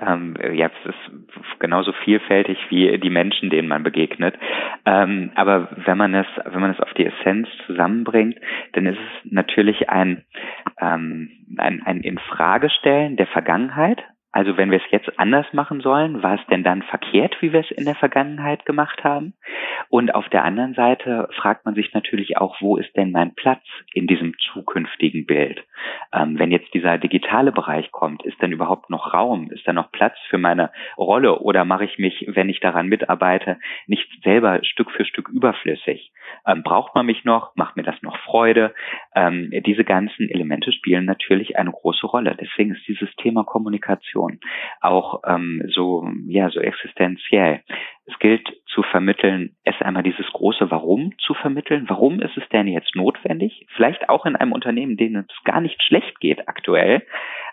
Ähm, 0.00 0.34
ja, 0.54 0.70
es 0.84 0.90
ist 0.90 1.58
genauso 1.58 1.92
vielfältig 1.92 2.58
wie 2.70 2.98
die 2.98 3.10
Menschen, 3.10 3.50
denen 3.50 3.68
man 3.68 3.82
begegnet. 3.82 4.34
Ähm, 4.86 5.30
aber 5.34 5.68
wenn 5.84 5.98
man 5.98 6.14
es, 6.14 6.26
wenn 6.44 6.60
man 6.60 6.70
es 6.70 6.80
auf 6.80 6.92
die 6.94 7.06
Essenz 7.06 7.48
zusammenbringt, 7.66 8.36
dann 8.72 8.86
ist 8.86 8.98
es 8.98 9.32
natürlich 9.32 9.90
ein, 9.90 10.24
ähm, 10.80 11.30
ein, 11.58 11.82
ein 11.84 12.00
Infragestellen 12.00 13.16
der 13.16 13.26
Vergangenheit, 13.26 14.02
also 14.32 14.56
wenn 14.56 14.70
wir 14.70 14.78
es 14.78 14.90
jetzt 14.90 15.18
anders 15.18 15.46
machen 15.52 15.80
sollen, 15.80 16.22
war 16.22 16.34
es 16.34 16.46
denn 16.46 16.62
dann 16.62 16.82
verkehrt, 16.82 17.36
wie 17.40 17.52
wir 17.52 17.60
es 17.60 17.70
in 17.72 17.84
der 17.84 17.96
Vergangenheit 17.96 18.64
gemacht 18.64 19.02
haben? 19.02 19.34
Und 19.88 20.14
auf 20.14 20.28
der 20.28 20.44
anderen 20.44 20.74
Seite 20.74 21.28
fragt 21.36 21.64
man 21.64 21.74
sich 21.74 21.92
natürlich 21.94 22.36
auch, 22.36 22.56
wo 22.60 22.76
ist 22.76 22.96
denn 22.96 23.10
mein 23.10 23.34
Platz 23.34 23.62
in 23.92 24.06
diesem 24.06 24.34
zukünftigen 24.52 25.26
Bild? 25.26 25.64
Ähm, 26.12 26.38
wenn 26.38 26.52
jetzt 26.52 26.72
dieser 26.74 26.96
digitale 26.98 27.50
Bereich 27.50 27.90
kommt, 27.90 28.24
ist 28.24 28.40
denn 28.40 28.52
überhaupt 28.52 28.88
noch 28.88 29.12
Raum? 29.12 29.50
Ist 29.50 29.66
da 29.66 29.72
noch 29.72 29.90
Platz 29.90 30.16
für 30.28 30.38
meine 30.38 30.70
Rolle? 30.96 31.40
Oder 31.40 31.64
mache 31.64 31.84
ich 31.84 31.98
mich, 31.98 32.24
wenn 32.28 32.48
ich 32.48 32.60
daran 32.60 32.86
mitarbeite, 32.86 33.58
nicht 33.88 34.08
selber 34.22 34.60
Stück 34.62 34.92
für 34.92 35.04
Stück 35.04 35.28
überflüssig? 35.28 36.12
Ähm, 36.46 36.62
braucht 36.62 36.94
man 36.94 37.06
mich 37.06 37.24
noch? 37.24 37.54
Macht 37.56 37.76
mir 37.76 37.82
das 37.82 38.00
noch 38.02 38.16
Freude? 38.20 38.74
Ähm, 39.14 39.50
diese 39.66 39.84
ganzen 39.84 40.28
Elemente 40.28 40.72
spielen 40.72 41.04
natürlich 41.04 41.56
eine 41.56 41.70
große 41.70 42.06
Rolle. 42.06 42.36
Deswegen 42.40 42.74
ist 42.74 42.86
dieses 42.86 43.14
Thema 43.16 43.44
Kommunikation 43.44 44.40
auch 44.80 45.22
ähm, 45.26 45.62
so 45.72 46.08
ja 46.26 46.50
so 46.50 46.60
existenziell. 46.60 47.62
Es 48.06 48.18
gilt 48.18 48.48
zu 48.66 48.82
vermitteln, 48.82 49.56
erst 49.64 49.82
einmal 49.82 50.02
dieses 50.02 50.26
große 50.32 50.70
Warum 50.70 51.16
zu 51.18 51.34
vermitteln. 51.34 51.84
Warum 51.88 52.20
ist 52.20 52.36
es 52.36 52.48
denn 52.48 52.66
jetzt 52.66 52.96
notwendig? 52.96 53.66
Vielleicht 53.76 54.08
auch 54.08 54.26
in 54.26 54.36
einem 54.36 54.52
Unternehmen, 54.52 54.96
denen 54.96 55.26
es 55.28 55.44
gar 55.44 55.60
nicht 55.60 55.80
schlecht 55.82 56.18
geht 56.20 56.48
aktuell, 56.48 57.06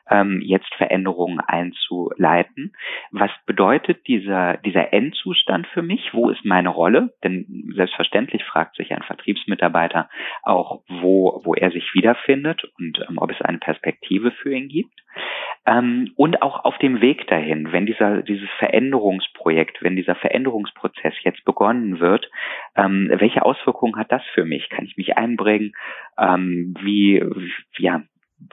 ähm, 0.10 0.42
jetzt 0.42 0.74
Veränderungen 0.76 1.40
einzuleiten. 1.40 2.74
Was 3.12 3.32
bedeutet 3.46 4.08
dieser, 4.08 4.58
dieser 4.58 4.94
Endzustand 4.94 5.68
für 5.68 5.82
mich? 5.82 6.14
Wo 6.14 6.30
ist 6.30 6.46
meine 6.46 6.70
Rolle? 6.70 7.14
Denn 7.24 7.72
selbstverständlich 7.76 8.44
fragt 8.44 8.76
sich 8.76 8.92
ein 8.92 9.04
Vertriebsmitarbeiter 9.04 10.10
auch, 10.44 10.82
wo, 10.88 11.42
wo 11.44 11.54
er 11.54 11.72
sich 11.72 11.94
wiederfindet 11.94 12.64
und 12.78 13.00
ähm, 13.10 13.18
ob 13.18 13.32
es 13.32 13.42
eine 13.42 13.60
Perspektive 13.60 14.32
für 14.32 14.54
ihn 14.54 14.68
gibt. 14.68 14.94
Ähm, 15.66 16.14
und 16.16 16.42
auch 16.42 16.64
auf 16.64 16.78
dem 16.78 17.02
Weg 17.02 17.28
dahin, 17.28 17.72
wenn 17.72 17.86
dieser, 17.86 18.22
dieses 18.22 18.50
Veränderungsprojekt, 18.58 19.84
wenn 19.84 19.96
dieser 19.96 20.16
Veränderungsprozess 20.16 21.14
jetzt 21.24 21.44
begonnen 21.44 22.00
wird, 22.00 22.30
ähm, 22.76 23.12
welche 23.14 23.44
Auswirkungen 23.44 23.98
hat 23.98 24.12
das 24.12 24.24
für 24.34 24.46
mich? 24.46 24.70
Kann 24.70 24.86
ich 24.86 24.96
mich 24.98 25.18
einbringen? 25.18 25.74
Ähm, 26.18 26.74
wie, 26.82 27.24
ja, 27.78 28.04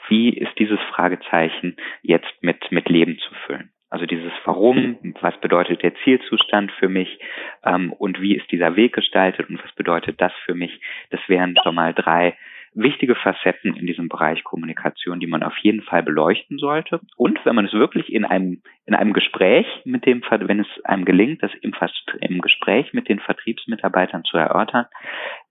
wie 0.09 0.31
ist 0.31 0.59
dieses 0.59 0.81
Fragezeichen 0.95 1.77
jetzt 2.03 2.33
mit, 2.43 2.71
mit 2.71 2.89
Leben 2.89 3.19
zu 3.19 3.35
füllen? 3.47 3.71
Also 3.91 4.07
dieses 4.07 4.33
Warum, 4.45 4.99
was 5.21 5.39
bedeutet 5.41 5.83
der 5.85 5.95
Zielzustand 6.03 6.73
für 6.73 6.89
mich 6.89 7.21
ähm, 7.65 7.93
und 7.93 8.21
wie 8.21 8.35
ist 8.35 8.51
dieser 8.51 8.75
Weg 8.75 8.93
gestaltet 8.93 9.49
und 9.49 9.63
was 9.63 9.73
bedeutet 9.77 10.21
das 10.21 10.33
für 10.45 10.55
mich? 10.55 10.81
Das 11.11 11.21
wären 11.29 11.55
schon 11.63 11.77
mal 11.77 11.95
drei 11.95 12.37
wichtige 12.75 13.15
Facetten 13.15 13.77
in 13.77 13.87
diesem 13.87 14.09
Bereich 14.09 14.43
Kommunikation, 14.43 15.21
die 15.21 15.29
man 15.29 15.43
auf 15.43 15.57
jeden 15.59 15.83
Fall 15.83 16.03
beleuchten 16.03 16.59
sollte. 16.59 17.01
Und 17.17 17.39
wenn 17.45 17.55
man 17.55 17.67
es 17.67 17.73
wirklich 17.73 18.13
in 18.13 18.25
einem, 18.25 18.63
in 18.85 18.95
einem 18.95 19.13
Gespräch 19.13 19.67
mit 19.85 20.07
dem, 20.07 20.23
wenn 20.23 20.61
es 20.61 20.85
einem 20.85 21.05
gelingt, 21.05 21.43
das 21.43 21.53
im, 21.61 21.73
im 22.21 22.41
Gespräch 22.41 22.93
mit 22.93 23.09
den 23.09 23.21
Vertriebsmitarbeitern 23.21 24.25
zu 24.25 24.37
erörtern, 24.37 24.87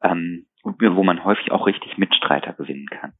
ähm, 0.03 0.47
wo 0.63 1.03
man 1.03 1.23
häufig 1.23 1.51
auch 1.51 1.65
richtig 1.65 1.97
Mitstreiter 1.97 2.53
gewinnen 2.53 2.87
kann. 2.87 3.13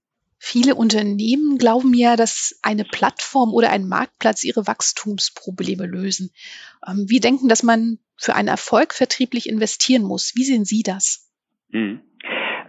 Viele 0.45 0.75
Unternehmen 0.75 1.57
glauben 1.57 1.93
ja, 1.93 2.17
dass 2.17 2.59
eine 2.63 2.83
Plattform 2.83 3.53
oder 3.53 3.71
ein 3.71 3.88
Marktplatz 3.88 4.43
ihre 4.43 4.67
Wachstumsprobleme 4.67 5.85
lösen. 5.85 6.31
Ähm, 6.85 7.05
wir 7.07 7.21
denken, 7.21 7.47
dass 7.47 7.63
man 7.63 8.00
für 8.17 8.35
einen 8.35 8.50
Erfolg 8.50 8.93
vertrieblich 8.93 9.47
investieren 9.47 10.03
muss. 10.03 10.33
Wie 10.35 10.43
sehen 10.43 10.65
Sie 10.65 10.83
das? 10.83 11.31
Hm. 11.71 12.01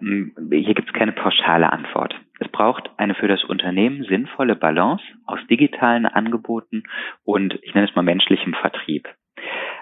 Hier 0.01 0.75
gibt 0.75 0.87
es 0.87 0.95
keine 0.95 1.11
pauschale 1.11 1.73
Antwort. 1.73 2.15
Es 2.39 2.49
braucht 2.53 2.91
eine 2.97 3.17
für 3.17 3.27
das 3.27 3.43
Unternehmen 3.43 4.05
sinnvolle 4.09 4.55
Balance 4.55 5.03
aus 5.27 5.41
digitalen 5.51 6.07
Angeboten 6.07 6.85
und 7.25 7.59
ich 7.63 7.75
nenne 7.75 7.89
es 7.89 7.97
mal 7.97 8.03
menschlichem 8.03 8.55
Vertrieb 8.55 9.09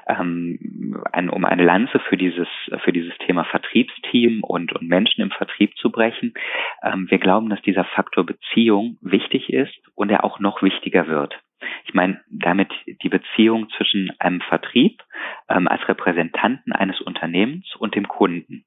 ähm, 0.06 1.02
ein, 1.12 1.28
um 1.30 1.44
eine 1.44 1.64
Lanze 1.64 1.98
für 2.00 2.16
dieses, 2.16 2.48
für 2.84 2.92
dieses 2.92 3.16
Thema 3.18 3.44
Vertriebsteam 3.44 4.42
und, 4.42 4.72
und 4.72 4.88
Menschen 4.88 5.22
im 5.22 5.30
Vertrieb 5.30 5.76
zu 5.76 5.90
brechen. 5.90 6.34
Ähm, 6.82 7.10
wir 7.10 7.18
glauben, 7.18 7.48
dass 7.50 7.62
dieser 7.62 7.84
Faktor 7.84 8.24
Beziehung 8.24 8.98
wichtig 9.00 9.52
ist 9.52 9.74
und 9.94 10.10
er 10.10 10.24
auch 10.24 10.38
noch 10.38 10.62
wichtiger 10.62 11.06
wird. 11.06 11.38
Ich 11.84 11.94
meine 11.94 12.20
damit 12.28 12.72
die 12.86 13.08
Beziehung 13.08 13.68
zwischen 13.76 14.12
einem 14.18 14.40
Vertrieb 14.40 15.02
ähm, 15.48 15.68
als 15.68 15.86
Repräsentanten 15.88 16.72
eines 16.72 17.00
Unternehmens 17.00 17.74
und 17.76 17.94
dem 17.94 18.08
Kunden. 18.08 18.64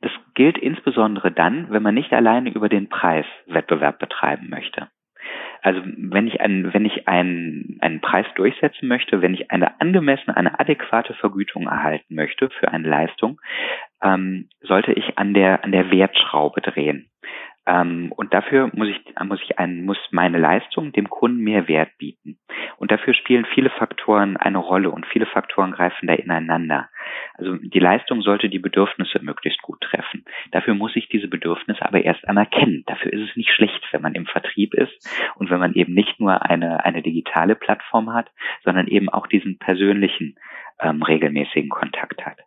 Das 0.00 0.12
gilt 0.34 0.58
insbesondere 0.58 1.30
dann, 1.30 1.70
wenn 1.70 1.82
man 1.82 1.94
nicht 1.94 2.12
alleine 2.12 2.50
über 2.50 2.68
den 2.68 2.88
Preis 2.88 3.26
Wettbewerb 3.46 3.98
betreiben 3.98 4.48
möchte. 4.50 4.88
Also 5.62 5.80
wenn 5.84 6.26
ich 6.26 6.40
einen, 6.40 6.74
wenn 6.74 6.84
ich 6.84 7.06
einen, 7.06 7.78
einen 7.80 8.00
Preis 8.00 8.26
durchsetzen 8.34 8.88
möchte, 8.88 9.22
wenn 9.22 9.32
ich 9.32 9.52
eine 9.52 9.80
angemessene, 9.80 10.36
eine 10.36 10.58
adäquate 10.58 11.14
Vergütung 11.14 11.68
erhalten 11.68 12.16
möchte 12.16 12.50
für 12.50 12.68
eine 12.68 12.88
Leistung, 12.88 13.40
ähm, 14.02 14.48
sollte 14.60 14.92
ich 14.92 15.18
an 15.18 15.34
der, 15.34 15.64
an 15.64 15.70
der 15.70 15.92
Wertschraube 15.92 16.60
drehen. 16.60 17.11
Ähm, 17.66 18.12
und 18.16 18.34
dafür 18.34 18.70
muss 18.72 18.88
ich, 18.88 19.00
muss 19.24 19.40
ich 19.42 19.58
einen, 19.58 19.84
muss 19.84 19.98
meine 20.10 20.38
Leistung 20.38 20.92
dem 20.92 21.08
Kunden 21.08 21.42
mehr 21.42 21.68
Wert 21.68 21.96
bieten. 21.98 22.38
Und 22.78 22.90
dafür 22.90 23.14
spielen 23.14 23.46
viele 23.54 23.70
Faktoren 23.70 24.36
eine 24.36 24.58
Rolle 24.58 24.90
und 24.90 25.06
viele 25.06 25.26
Faktoren 25.26 25.70
greifen 25.72 26.08
da 26.08 26.14
ineinander. 26.14 26.88
Also 27.34 27.56
die 27.56 27.78
Leistung 27.78 28.22
sollte 28.22 28.48
die 28.48 28.58
Bedürfnisse 28.58 29.20
möglichst 29.22 29.62
gut 29.62 29.80
treffen. 29.80 30.24
Dafür 30.50 30.74
muss 30.74 30.96
ich 30.96 31.08
diese 31.08 31.28
Bedürfnisse 31.28 31.84
aber 31.86 32.04
erst 32.04 32.26
einmal 32.26 32.46
kennen. 32.46 32.82
Dafür 32.86 33.12
ist 33.12 33.30
es 33.30 33.36
nicht 33.36 33.52
schlecht, 33.52 33.86
wenn 33.92 34.02
man 34.02 34.14
im 34.14 34.26
Vertrieb 34.26 34.74
ist 34.74 35.08
und 35.36 35.50
wenn 35.50 35.60
man 35.60 35.74
eben 35.74 35.94
nicht 35.94 36.18
nur 36.18 36.42
eine, 36.42 36.84
eine 36.84 37.02
digitale 37.02 37.54
Plattform 37.54 38.12
hat, 38.12 38.30
sondern 38.64 38.88
eben 38.88 39.08
auch 39.08 39.28
diesen 39.28 39.58
persönlichen 39.58 40.36
ähm, 40.80 41.02
regelmäßigen 41.02 41.70
Kontakt 41.70 42.26
hat 42.26 42.38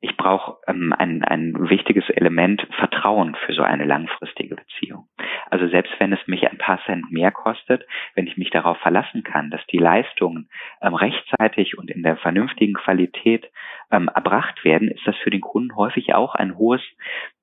ich 0.00 0.16
brauche 0.16 0.56
ähm, 0.66 0.92
ein, 0.96 1.24
ein 1.24 1.68
wichtiges 1.68 2.08
Element 2.10 2.66
Vertrauen 2.78 3.34
für 3.46 3.54
so 3.54 3.62
eine 3.62 3.84
langfristige 3.84 4.56
Beziehung. 4.56 5.08
Also 5.50 5.68
selbst 5.68 5.92
wenn 5.98 6.12
es 6.12 6.26
mich 6.26 6.48
ein 6.48 6.58
paar 6.58 6.80
Cent 6.84 7.10
mehr 7.10 7.30
kostet, 7.30 7.86
wenn 8.14 8.26
ich 8.26 8.36
mich 8.36 8.50
darauf 8.50 8.78
verlassen 8.78 9.22
kann, 9.22 9.50
dass 9.50 9.64
die 9.66 9.78
Leistungen 9.78 10.48
ähm, 10.82 10.94
rechtzeitig 10.94 11.78
und 11.78 11.90
in 11.90 12.02
der 12.02 12.16
vernünftigen 12.16 12.74
Qualität 12.74 13.50
ähm, 13.90 14.08
erbracht 14.14 14.64
werden, 14.64 14.88
ist 14.88 15.06
das 15.06 15.16
für 15.16 15.30
den 15.30 15.40
Kunden 15.40 15.76
häufig 15.76 16.14
auch 16.14 16.34
ein 16.34 16.56
hohes 16.56 16.82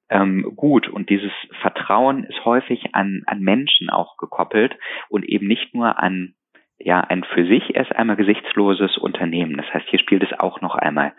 ähm, 0.09 0.53
gut. 0.55 0.87
Und 0.87 1.09
dieses 1.09 1.31
Vertrauen 1.61 2.23
ist 2.23 2.45
häufig 2.45 2.93
an, 2.93 3.23
an 3.25 3.39
Menschen 3.39 3.89
auch 3.89 4.17
gekoppelt 4.17 4.77
und 5.09 5.25
eben 5.25 5.47
nicht 5.47 5.73
nur 5.73 5.99
an 5.99 6.35
ja 6.79 6.99
ein 7.01 7.23
für 7.23 7.45
sich 7.45 7.75
erst 7.75 7.95
einmal 7.95 8.15
gesichtsloses 8.15 8.97
Unternehmen. 8.97 9.57
Das 9.57 9.73
heißt, 9.73 9.87
hier 9.89 9.99
spielt 9.99 10.23
es 10.23 10.39
auch 10.39 10.61
noch 10.61 10.75
einmal 10.75 11.13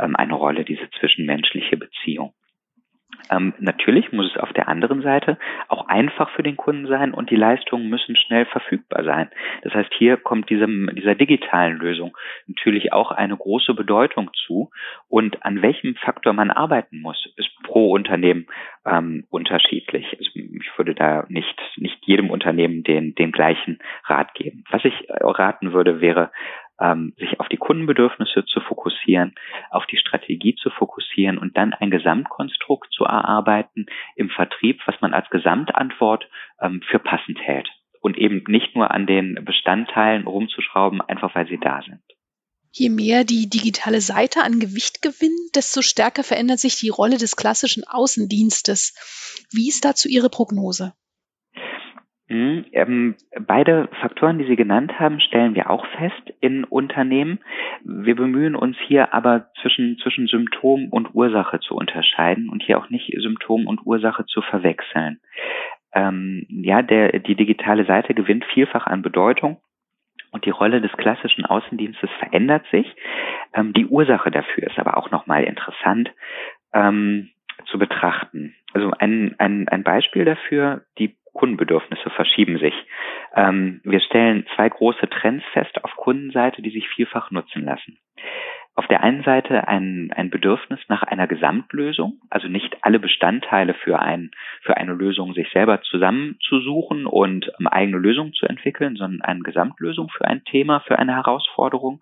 ähm, 0.00 0.16
eine 0.16 0.34
Rolle, 0.34 0.64
diese 0.64 0.88
zwischenmenschliche 0.98 1.76
Beziehung. 1.76 2.34
Ähm, 3.30 3.54
natürlich 3.58 4.12
muss 4.12 4.30
es 4.34 4.40
auf 4.40 4.52
der 4.52 4.68
anderen 4.68 5.02
Seite 5.02 5.38
auch 5.68 5.86
einfach 5.88 6.30
für 6.30 6.42
den 6.42 6.56
Kunden 6.56 6.86
sein 6.86 7.12
und 7.12 7.30
die 7.30 7.36
Leistungen 7.36 7.88
müssen 7.88 8.16
schnell 8.16 8.46
verfügbar 8.46 9.04
sein. 9.04 9.30
Das 9.62 9.74
heißt, 9.74 9.92
hier 9.94 10.16
kommt 10.16 10.50
diesem, 10.50 10.90
dieser 10.94 11.14
digitalen 11.14 11.76
Lösung 11.76 12.16
natürlich 12.46 12.92
auch 12.92 13.10
eine 13.10 13.36
große 13.36 13.74
Bedeutung 13.74 14.30
zu. 14.46 14.70
Und 15.08 15.44
an 15.44 15.62
welchem 15.62 15.96
Faktor 15.96 16.32
man 16.32 16.50
arbeiten 16.50 17.00
muss, 17.00 17.32
ist 17.36 17.50
pro 17.62 17.92
Unternehmen 17.92 18.46
ähm, 18.84 19.26
unterschiedlich. 19.30 20.06
Also 20.18 20.30
ich 20.34 20.78
würde 20.78 20.94
da 20.94 21.24
nicht, 21.28 21.60
nicht 21.76 21.98
jedem 22.06 22.30
Unternehmen 22.30 22.82
den, 22.82 23.14
den 23.14 23.32
gleichen 23.32 23.78
Rat 24.04 24.34
geben. 24.34 24.64
Was 24.70 24.84
ich 24.84 24.94
raten 25.08 25.72
würde, 25.72 26.00
wäre 26.00 26.30
ähm, 26.80 27.14
sich 27.18 27.40
auf 27.40 27.48
die 27.48 27.56
Kundenbedürfnisse 27.56 28.44
zu 28.46 28.60
fokussieren, 28.60 29.34
auf 29.70 29.86
die 29.86 29.98
Strategie 29.98 30.54
zu 30.56 30.70
fokussieren 30.70 31.38
und 31.38 31.56
dann 31.56 31.74
ein 31.74 31.90
Gesamtkonstrukt 31.90 32.92
zu 32.92 33.04
erarbeiten 33.04 33.86
im 34.16 34.30
Vertrieb, 34.30 34.80
was 34.86 35.00
man 35.00 35.14
als 35.14 35.28
Gesamtantwort 35.30 36.28
ähm, 36.60 36.82
für 36.90 36.98
passend 36.98 37.38
hält 37.40 37.68
und 38.00 38.16
eben 38.16 38.44
nicht 38.48 38.74
nur 38.74 38.90
an 38.90 39.06
den 39.06 39.44
Bestandteilen 39.44 40.26
rumzuschrauben, 40.26 41.00
einfach 41.02 41.34
weil 41.34 41.46
sie 41.46 41.58
da 41.58 41.82
sind. 41.82 42.00
Je 42.72 42.88
mehr 42.88 43.24
die 43.24 43.50
digitale 43.50 44.00
Seite 44.00 44.44
an 44.44 44.60
Gewicht 44.60 45.02
gewinnt, 45.02 45.56
desto 45.56 45.82
stärker 45.82 46.22
verändert 46.22 46.60
sich 46.60 46.76
die 46.76 46.88
Rolle 46.88 47.18
des 47.18 47.34
klassischen 47.34 47.82
Außendienstes. 47.84 49.46
Wie 49.50 49.68
ist 49.68 49.84
dazu 49.84 50.08
Ihre 50.08 50.30
Prognose? 50.30 50.94
Mhm, 52.30 52.64
ähm, 52.70 53.16
beide 53.40 53.88
Faktoren, 54.00 54.38
die 54.38 54.44
Sie 54.44 54.54
genannt 54.54 55.00
haben, 55.00 55.18
stellen 55.18 55.56
wir 55.56 55.68
auch 55.68 55.84
fest 55.98 56.32
in 56.40 56.62
Unternehmen. 56.62 57.40
Wir 57.82 58.14
bemühen 58.14 58.54
uns 58.54 58.76
hier 58.86 59.12
aber 59.12 59.50
zwischen, 59.60 59.98
zwischen 59.98 60.28
Symptom 60.28 60.90
und 60.90 61.12
Ursache 61.12 61.58
zu 61.58 61.74
unterscheiden 61.74 62.48
und 62.48 62.62
hier 62.62 62.78
auch 62.78 62.88
nicht 62.88 63.12
Symptom 63.18 63.66
und 63.66 63.84
Ursache 63.84 64.26
zu 64.26 64.42
verwechseln. 64.42 65.18
Ähm, 65.92 66.46
ja, 66.48 66.82
der, 66.82 67.18
die 67.18 67.34
digitale 67.34 67.84
Seite 67.84 68.14
gewinnt 68.14 68.44
vielfach 68.44 68.86
an 68.86 69.02
Bedeutung. 69.02 69.60
Und 70.30 70.44
die 70.44 70.50
Rolle 70.50 70.80
des 70.80 70.92
klassischen 70.92 71.44
Außendienstes 71.44 72.10
verändert 72.20 72.64
sich. 72.70 72.94
Ähm, 73.54 73.72
die 73.72 73.86
Ursache 73.86 74.30
dafür 74.30 74.68
ist 74.68 74.78
aber 74.78 74.96
auch 74.96 75.10
nochmal 75.10 75.42
interessant 75.42 76.12
ähm, 76.72 77.30
zu 77.66 77.76
betrachten. 77.76 78.54
Also 78.72 78.92
ein, 79.00 79.34
ein, 79.38 79.66
ein 79.68 79.82
Beispiel 79.82 80.24
dafür, 80.24 80.84
die 80.98 81.16
Kundenbedürfnisse 81.32 82.10
verschieben 82.10 82.58
sich. 82.58 82.74
Ähm, 83.34 83.80
wir 83.84 84.00
stellen 84.00 84.46
zwei 84.54 84.68
große 84.68 85.08
Trends 85.08 85.44
fest 85.52 85.84
auf 85.84 85.94
Kundenseite, 85.96 86.62
die 86.62 86.70
sich 86.70 86.88
vielfach 86.88 87.30
nutzen 87.30 87.64
lassen. 87.64 87.98
Auf 88.76 88.86
der 88.86 89.02
einen 89.02 89.22
Seite 89.24 89.68
ein, 89.68 90.10
ein 90.14 90.30
Bedürfnis 90.30 90.80
nach 90.88 91.02
einer 91.02 91.26
Gesamtlösung, 91.26 92.20
also 92.30 92.48
nicht 92.48 92.78
alle 92.82 92.98
Bestandteile 92.98 93.74
für, 93.74 93.98
ein, 93.98 94.30
für 94.62 94.76
eine 94.76 94.94
Lösung 94.94 95.34
sich 95.34 95.50
selber 95.52 95.82
zusammenzusuchen 95.82 97.04
und 97.06 97.50
ähm, 97.58 97.66
eigene 97.66 97.98
Lösungen 97.98 98.32
zu 98.32 98.46
entwickeln, 98.46 98.96
sondern 98.96 99.22
eine 99.22 99.40
Gesamtlösung 99.40 100.08
für 100.08 100.24
ein 100.24 100.44
Thema, 100.44 100.80
für 100.80 100.98
eine 100.98 101.14
Herausforderung 101.14 102.00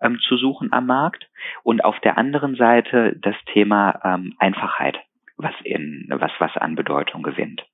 ähm, 0.00 0.20
zu 0.20 0.36
suchen 0.36 0.72
am 0.72 0.86
Markt. 0.86 1.28
Und 1.64 1.84
auf 1.84 1.98
der 2.00 2.18
anderen 2.18 2.56
Seite 2.56 3.16
das 3.20 3.36
Thema 3.52 4.00
ähm, 4.04 4.36
Einfachheit, 4.38 4.98
was 5.38 5.54
in 5.64 6.06
was 6.08 6.32
was 6.38 6.56
an 6.56 6.76
Bedeutung 6.76 7.22
gewinnt. 7.22 7.64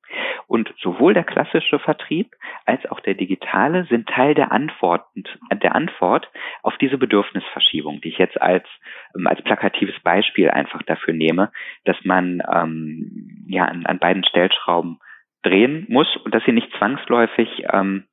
Und 0.47 0.73
sowohl 0.81 1.13
der 1.13 1.25
klassische 1.25 1.79
Vertrieb 1.79 2.35
als 2.65 2.85
auch 2.91 3.01
der 3.01 3.15
digitale 3.15 3.85
sind 3.85 4.09
Teil 4.09 4.35
der 4.35 4.51
Antwort, 4.51 5.05
der 5.53 5.75
Antwort 5.75 6.31
auf 6.63 6.77
diese 6.79 6.97
Bedürfnisverschiebung, 6.97 8.01
die 8.01 8.09
ich 8.09 8.19
jetzt 8.19 8.41
als, 8.41 8.67
ähm, 9.15 9.27
als 9.27 9.43
plakatives 9.43 9.99
Beispiel 10.01 10.51
einfach 10.51 10.83
dafür 10.83 11.13
nehme, 11.13 11.53
dass 11.85 11.97
man 12.05 12.43
ähm, 12.51 13.47
ja 13.49 13.67
an, 13.67 13.85
an 13.87 13.99
beiden 13.99 14.25
Stellschrauben 14.25 14.99
drehen 15.43 15.87
muss 15.89 16.17
und 16.17 16.35
dass 16.35 16.45
sie 16.45 16.53
nicht 16.53 16.73
zwangsläufig 16.79 17.65
ähm, 17.71 18.05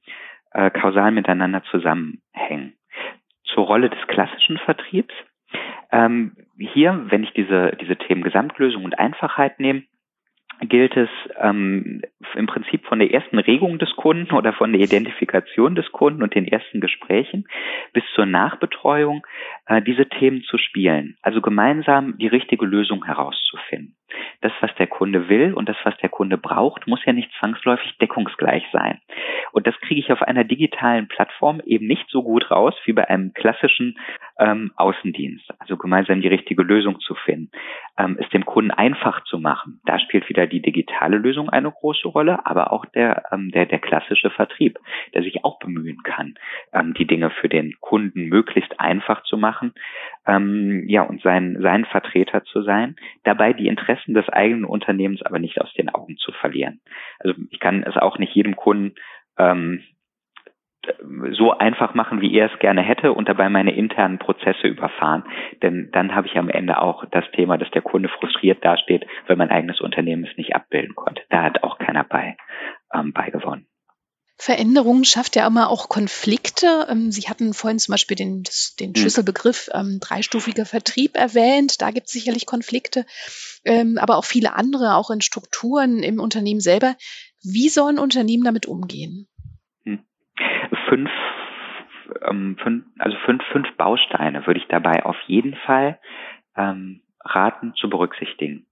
äh, 0.52 0.70
kausal 0.72 1.12
miteinander 1.12 1.64
zusammenhängen. 1.72 2.74
Zur 3.46 3.66
Rolle 3.66 3.90
des 3.90 4.08
klassischen 4.08 4.58
Vertriebs. 4.58 5.14
Ähm, 5.92 6.36
hier, 6.58 7.06
wenn 7.10 7.24
ich 7.24 7.32
diese, 7.32 7.78
diese 7.80 7.96
Themen 7.96 8.24
Gesamtlösung 8.24 8.84
und 8.84 8.98
Einfachheit 9.00 9.60
nehme, 9.60 9.84
gilt 10.62 10.96
es 10.96 11.10
ähm, 11.40 12.02
im 12.36 12.48
Prinzip 12.48 12.86
von 12.86 13.00
der 13.00 13.14
ersten 13.14 13.40
Regung 13.40 13.78
des 13.80 13.96
Kunden 13.96 14.34
oder 14.34 14.54
von 14.54 14.72
der 14.72 14.82
Identifikation 14.82 15.76
des 15.76 15.92
Kunden 15.92 16.24
und 16.24 16.36
den 16.36 16.48
ersten 16.48 16.82
Gesprächen 16.82 17.48
bis 17.94 18.04
zur 18.14 18.26
Nachbetreuung 18.26 19.26
äh, 19.68 19.82
diese 19.82 20.08
Themen 20.08 20.44
zu 20.44 20.58
spielen. 20.58 21.18
Also 21.22 21.42
gemeinsam 21.42 22.18
die 22.18 22.28
richtige 22.28 22.66
Lösung 22.66 23.06
herauszufinden. 23.06 23.96
Das, 24.42 24.54
was 24.62 24.74
der 24.76 24.88
Kunde 24.88 25.30
will 25.30 25.54
und 25.54 25.68
das, 25.68 25.78
was 25.84 25.98
der 25.98 26.10
Kunde 26.10 26.38
braucht, 26.38 26.88
muss 26.88 27.04
ja 27.06 27.14
nicht 27.14 27.32
zwangsläufig 27.40 27.98
deckungsgleich 27.98 28.64
sein. 28.72 29.02
Und 29.52 29.68
das 29.68 29.76
kriege 29.82 30.00
ich 30.00 30.12
auf 30.12 30.22
einer 30.22 30.44
digitalen 30.44 31.08
Plattform 31.08 31.62
eben 31.66 31.88
nicht 31.88 32.10
so 32.10 32.24
gut 32.24 32.52
raus 32.52 32.76
wie 32.86 32.94
bei 32.94 33.10
einem 33.10 33.34
klassischen 33.34 33.98
ähm, 34.40 34.72
Außendienst. 34.76 35.46
Also 35.60 35.78
gemeinsam 35.78 36.22
die 36.22 36.28
richtige 36.28 36.64
Lösung 36.64 37.00
zu 37.00 37.16
finden, 37.16 37.52
ähm, 37.98 38.18
es 38.20 38.28
dem 38.30 38.46
Kunden 38.46 38.72
einfach 38.72 39.24
zu 39.24 39.40
machen. 39.40 39.80
Da 39.86 40.00
spielt 40.00 40.28
wieder 40.30 40.48
die 40.48 40.62
digitale 40.62 41.18
Lösung 41.18 41.50
eine 41.50 41.72
große 41.72 42.08
Rolle, 42.08 42.46
aber 42.46 42.72
auch 42.72 42.86
der, 42.86 43.24
ähm, 43.32 43.52
der, 43.52 43.66
der 43.66 43.80
klassische 43.80 44.30
Vertrieb, 44.30 44.80
der 45.14 45.24
sich 45.24 45.44
auch 45.44 45.60
bemühen 45.60 46.04
kann, 46.04 46.36
ähm, 46.74 46.94
die 46.94 47.08
Dinge 47.08 47.30
für 47.30 47.50
den 47.50 47.76
Kunden 47.80 48.26
möglichst 48.26 48.80
einfach 48.80 49.24
zu 49.24 49.38
machen, 49.38 49.74
ähm, 50.28 50.84
ja, 50.88 51.04
und 51.04 51.22
sein, 51.22 51.58
sein 51.62 51.86
Vertreter 51.86 52.44
zu 52.44 52.64
sein, 52.64 52.96
dabei 53.24 53.54
die 53.54 53.68
Interessen 53.68 54.14
des 54.14 54.28
eigenen 54.30 54.66
Unternehmens 54.66 55.22
aber 55.22 55.40
nicht 55.40 55.62
aus 55.62 55.74
den 55.74 55.90
Augen 55.90 56.18
zu 56.18 56.32
verlieren. 56.32 56.82
Also 57.20 57.36
ich 57.50 57.60
kann 57.60 57.84
es 57.84 57.96
auch 57.96 58.18
nicht 58.18 58.34
jedem 58.36 58.56
Kunden 58.56 58.96
ähm, 59.38 59.84
so 61.32 61.52
einfach 61.52 61.94
machen, 61.94 62.22
wie 62.22 62.34
er 62.36 62.52
es 62.52 62.60
gerne 62.60 62.82
hätte 62.82 63.14
und 63.14 63.30
dabei 63.30 63.50
meine 63.50 63.76
internen 63.76 64.20
Prozesse 64.20 64.68
überfahren. 64.68 65.24
Denn 65.62 65.90
dann 65.92 66.16
habe 66.16 66.28
ich 66.28 66.38
am 66.38 66.50
Ende 66.50 66.82
auch 66.82 67.06
das 67.12 67.26
Thema, 67.34 67.58
dass 67.58 67.72
der 67.72 67.82
Kunde 67.82 68.10
frustriert 68.10 68.64
dasteht, 68.64 69.06
weil 69.28 69.36
mein 69.36 69.52
eigenes 69.52 69.82
Unternehmen 69.82 70.26
es 70.30 70.38
nicht 70.38 70.56
abbilden 70.56 70.96
konnte. 70.96 71.22
Da 71.30 71.44
hat 71.44 71.64
auch 71.64 71.78
keiner 71.78 72.04
bei 72.04 72.38
ähm, 72.94 73.14
beigewonnen. 73.14 73.68
Veränderung 74.38 75.06
schafft 75.06 75.38
ja 75.38 75.48
immer 75.48 75.70
auch 75.70 75.88
Konflikte. 75.88 76.88
Ähm, 76.90 77.12
Sie 77.12 77.30
hatten 77.30 77.54
vorhin 77.54 77.80
zum 77.80 77.94
Beispiel 77.94 78.18
den, 78.18 78.44
den 78.80 78.90
hm. 78.90 78.96
Schlüsselbegriff 78.96 79.70
ähm, 79.74 80.00
dreistufiger 80.02 80.66
Vertrieb 80.66 81.16
erwähnt. 81.16 81.82
Da 81.82 81.92
gibt 81.92 82.08
es 82.08 82.14
sicherlich 82.14 82.46
Konflikte, 82.46 83.06
ähm, 83.64 83.98
aber 83.98 84.18
auch 84.18 84.26
viele 84.26 84.54
andere, 84.54 84.96
auch 84.96 85.10
in 85.10 85.22
Strukturen 85.22 86.04
im 86.04 86.20
Unternehmen 86.20 86.60
selber. 86.60 86.96
Wie 87.44 87.70
sollen 87.70 87.98
Unternehmen 87.98 88.44
damit 88.44 88.66
umgehen? 88.66 89.28
Fünf, 90.88 91.10
ähm, 92.28 92.58
fünf, 92.62 92.86
also 93.00 93.18
fünf, 93.26 93.44
fünf 93.52 93.72
Bausteine 93.78 94.46
würde 94.46 94.60
ich 94.60 94.68
dabei 94.68 95.06
auf 95.06 95.20
jeden 95.28 95.56
Fall 95.56 96.00
ähm, 96.56 97.02
raten 97.22 97.74
zu 97.76 97.90
berücksichtigen. 97.90 98.66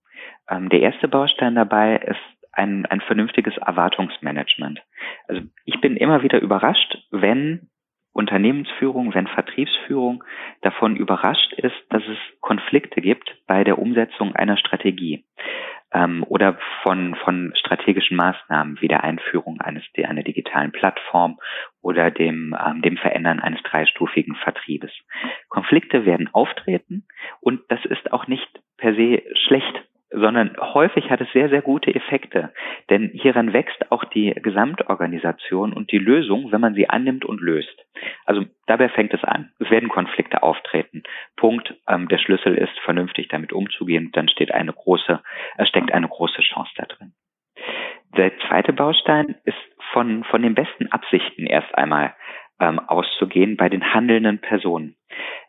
Ähm, 0.50 0.70
der 0.70 0.82
erste 0.82 1.08
Baustein 1.08 1.56
dabei 1.56 1.98
ist 1.98 2.20
ein, 2.52 2.86
ein 2.86 3.02
vernünftiges 3.02 3.58
Erwartungsmanagement. 3.58 4.80
Also 5.28 5.42
ich 5.66 5.82
bin 5.82 5.98
immer 5.98 6.22
wieder 6.22 6.40
überrascht, 6.40 6.98
wenn 7.12 7.70
Unternehmensführung, 8.14 9.14
wenn 9.14 9.28
Vertriebsführung 9.28 10.24
davon 10.62 10.96
überrascht 10.96 11.54
ist, 11.54 11.76
dass 11.90 12.04
es 12.04 12.18
Konflikte 12.42 13.02
gibt 13.02 13.36
bei 13.48 13.64
der 13.64 13.80
Umsetzung 13.80 14.36
einer 14.36 14.58
Strategie 14.58 15.26
ähm, 15.92 16.24
oder 16.28 16.58
von, 16.84 17.16
von 17.16 17.54
strategischen 17.56 18.16
Maßnahmen 18.16 18.80
wie 18.82 18.88
der 18.88 19.04
Einführung 19.04 19.62
eines 19.62 19.84
einer 19.98 20.24
digitalen 20.24 20.72
Plattform 20.72 21.40
oder 21.82 22.12
dem, 22.12 22.56
ähm, 22.66 22.82
dem 22.82 22.98
Verändern 22.98 23.40
eines 23.40 23.62
dreistufigen 23.64 24.36
Vertriebes. 24.36 24.92
Konflikte 25.50 26.06
werden 26.06 26.30
auftreten 26.34 27.06
und 27.42 27.62
das 27.70 27.84
ist 27.86 28.12
auch 28.14 28.28
nicht 28.28 28.48
per 28.78 28.94
se 28.96 29.24
schlecht 29.36 29.84
sondern 30.14 30.56
häufig 30.60 31.10
hat 31.10 31.22
es 31.22 31.32
sehr, 31.34 31.50
sehr 31.50 31.62
gute 31.62 31.94
Effekte. 31.94 32.54
Denn 32.90 33.10
hieran 33.14 33.52
wächst 33.52 33.92
auch 33.92 34.04
die 34.06 34.32
Gesamtorganisation 34.32 35.74
und 35.74 35.92
die 35.92 35.98
Lösung, 35.98 36.52
wenn 36.52 36.62
man 36.62 36.76
sie 36.76 36.90
annimmt 36.90 37.26
und 37.26 37.42
löst. 37.42 37.86
Also 38.26 38.46
dabei 38.68 38.90
fängt 38.90 39.14
es 39.14 39.24
an. 39.24 39.52
Es 39.60 39.70
werden 39.72 39.90
Konflikte 39.90 40.44
auftreten. 40.44 41.04
Punkt. 41.36 41.74
Ähm, 41.88 42.08
der 42.08 42.20
Schlüssel 42.20 42.56
ist, 42.56 42.78
vernünftig 42.84 43.28
damit 43.30 43.54
umzugehen. 43.54 44.12
Dann 44.14 44.30
steht 44.30 44.54
eine 44.54 44.72
große, 44.72 45.20
äh, 45.58 45.66
steckt 45.66 45.92
eine 45.92 46.08
große 46.08 46.42
Chance 46.42 46.72
da 46.78 46.86
drin. 46.86 47.14
Der 48.16 48.32
zweite 48.48 48.74
Baustein 48.74 49.36
ist 49.46 49.58
von, 49.92 50.24
von 50.26 50.44
den 50.44 50.54
besten 50.54 50.92
Absichten 50.92 51.48
erst 51.48 51.74
einmal 51.76 52.14
ähm, 52.64 52.80
auszugehen 52.80 53.58
bei 53.58 53.70
den 53.70 53.94
handelnden 53.94 54.40
Personen. 54.40 54.96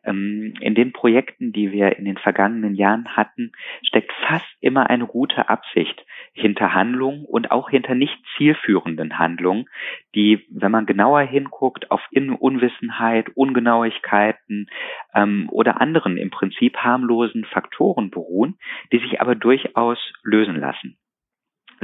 Ähm, 0.05 0.55
in 0.61 0.75
den 0.75 0.93
Projekten, 0.93 1.53
die 1.53 1.71
wir 1.73 1.97
in 1.97 2.05
den 2.05 2.19
vergangenen 2.19 2.75
Jahren 2.75 3.17
hatten, 3.17 3.53
steckt 3.83 4.13
fast 4.27 4.45
immer 4.61 4.91
eine 4.91 5.07
gute 5.07 5.49
Absicht 5.49 6.05
hinter 6.33 6.75
Handlungen 6.75 7.25
und 7.25 7.53
auch 7.53 7.71
hinter 7.71 7.95
nicht 7.95 8.19
zielführenden 8.37 9.19
Handlungen, 9.19 9.67
die, 10.15 10.45
wenn 10.51 10.73
man 10.73 10.87
genauer 10.87 11.23
hinguckt, 11.23 11.91
auf 11.91 12.01
Unwissenheit, 12.13 13.29
Ungenauigkeiten 13.37 14.69
ähm, 15.15 15.49
oder 15.51 15.81
anderen 15.81 16.17
im 16.17 16.31
Prinzip 16.31 16.77
harmlosen 16.77 17.45
Faktoren 17.45 18.11
beruhen, 18.11 18.59
die 18.93 18.99
sich 18.99 19.21
aber 19.21 19.37
durchaus 19.37 19.99
lösen 20.25 20.57
lassen. 20.57 20.99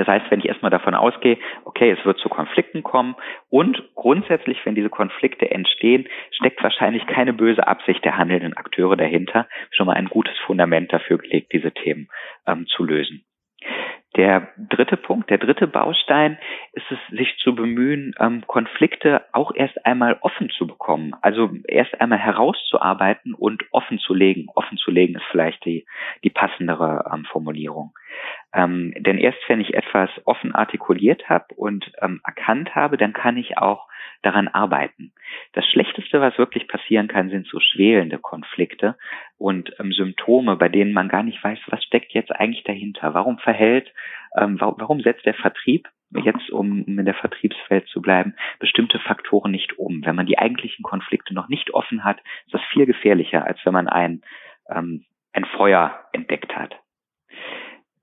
Das 0.00 0.08
heißt, 0.08 0.30
wenn 0.30 0.38
ich 0.38 0.46
erstmal 0.46 0.70
davon 0.70 0.94
ausgehe, 0.94 1.36
okay, 1.66 1.90
es 1.90 2.02
wird 2.06 2.18
zu 2.20 2.30
Konflikten 2.30 2.82
kommen 2.82 3.16
und 3.50 3.82
grundsätzlich, 3.94 4.58
wenn 4.64 4.74
diese 4.74 4.88
Konflikte 4.88 5.50
entstehen, 5.50 6.08
steckt 6.30 6.62
wahrscheinlich 6.62 7.06
keine 7.06 7.34
böse 7.34 7.68
Absicht 7.68 8.02
der 8.02 8.16
handelnden 8.16 8.56
Akteure 8.56 8.96
dahinter, 8.96 9.46
schon 9.70 9.86
mal 9.86 9.96
ein 9.96 10.08
gutes 10.08 10.38
Fundament 10.46 10.90
dafür 10.90 11.18
gelegt, 11.18 11.52
diese 11.52 11.70
Themen 11.72 12.08
ähm, 12.46 12.66
zu 12.66 12.82
lösen. 12.82 13.26
Der 14.16 14.48
dritte 14.56 14.96
Punkt, 14.96 15.30
der 15.30 15.38
dritte 15.38 15.68
Baustein 15.68 16.36
ist 16.72 16.90
es, 16.90 16.98
sich 17.16 17.36
zu 17.38 17.54
bemühen, 17.54 18.12
ähm, 18.18 18.42
Konflikte 18.46 19.22
auch 19.32 19.54
erst 19.54 19.86
einmal 19.86 20.18
offen 20.20 20.50
zu 20.50 20.66
bekommen. 20.66 21.14
Also 21.22 21.50
erst 21.68 22.00
einmal 22.00 22.18
herauszuarbeiten 22.18 23.34
und 23.34 23.62
offen 23.70 24.00
zu 24.00 24.12
legen. 24.12 24.48
Offen 24.56 24.78
zu 24.78 24.90
legen 24.90 25.14
ist 25.14 25.26
vielleicht 25.30 25.64
die, 25.64 25.86
die 26.24 26.30
passendere 26.30 27.08
ähm, 27.12 27.24
Formulierung. 27.26 27.92
Ähm, 28.52 28.92
denn 28.98 29.16
erst 29.16 29.38
wenn 29.46 29.60
ich 29.60 29.74
etwas 29.74 30.10
offen 30.24 30.56
artikuliert 30.56 31.28
habe 31.28 31.54
und 31.54 31.92
erkannt 31.94 32.74
habe, 32.74 32.96
dann 32.96 33.12
kann 33.12 33.36
ich 33.36 33.58
auch 33.58 33.86
daran 34.22 34.48
arbeiten. 34.48 35.12
Das 35.52 35.64
Schlechteste, 35.66 36.20
was 36.20 36.36
wirklich 36.36 36.68
passieren 36.68 37.08
kann, 37.08 37.30
sind 37.30 37.46
so 37.46 37.60
schwelende 37.60 38.18
Konflikte 38.18 38.96
und 39.40 39.72
ähm, 39.80 39.92
Symptome, 39.92 40.56
bei 40.56 40.68
denen 40.68 40.92
man 40.92 41.08
gar 41.08 41.22
nicht 41.22 41.42
weiß, 41.42 41.58
was 41.68 41.82
steckt 41.82 42.12
jetzt 42.12 42.30
eigentlich 42.30 42.62
dahinter. 42.64 43.14
Warum 43.14 43.38
verhält, 43.38 43.90
ähm, 44.36 44.60
warum, 44.60 44.74
warum 44.78 45.00
setzt 45.00 45.24
der 45.24 45.34
Vertrieb 45.34 45.88
jetzt, 46.10 46.50
um, 46.50 46.82
um 46.82 46.98
in 46.98 47.04
der 47.06 47.14
Vertriebswelt 47.14 47.88
zu 47.88 48.02
bleiben, 48.02 48.34
bestimmte 48.58 48.98
Faktoren 48.98 49.50
nicht 49.50 49.78
um. 49.78 50.04
Wenn 50.04 50.16
man 50.16 50.26
die 50.26 50.38
eigentlichen 50.38 50.82
Konflikte 50.82 51.32
noch 51.32 51.48
nicht 51.48 51.72
offen 51.72 52.04
hat, 52.04 52.18
ist 52.44 52.54
das 52.54 52.60
viel 52.70 52.84
gefährlicher, 52.84 53.46
als 53.46 53.58
wenn 53.64 53.72
man 53.72 53.88
ein, 53.88 54.22
ähm, 54.68 55.04
ein 55.32 55.46
Feuer 55.46 55.98
entdeckt 56.12 56.54
hat. 56.54 56.76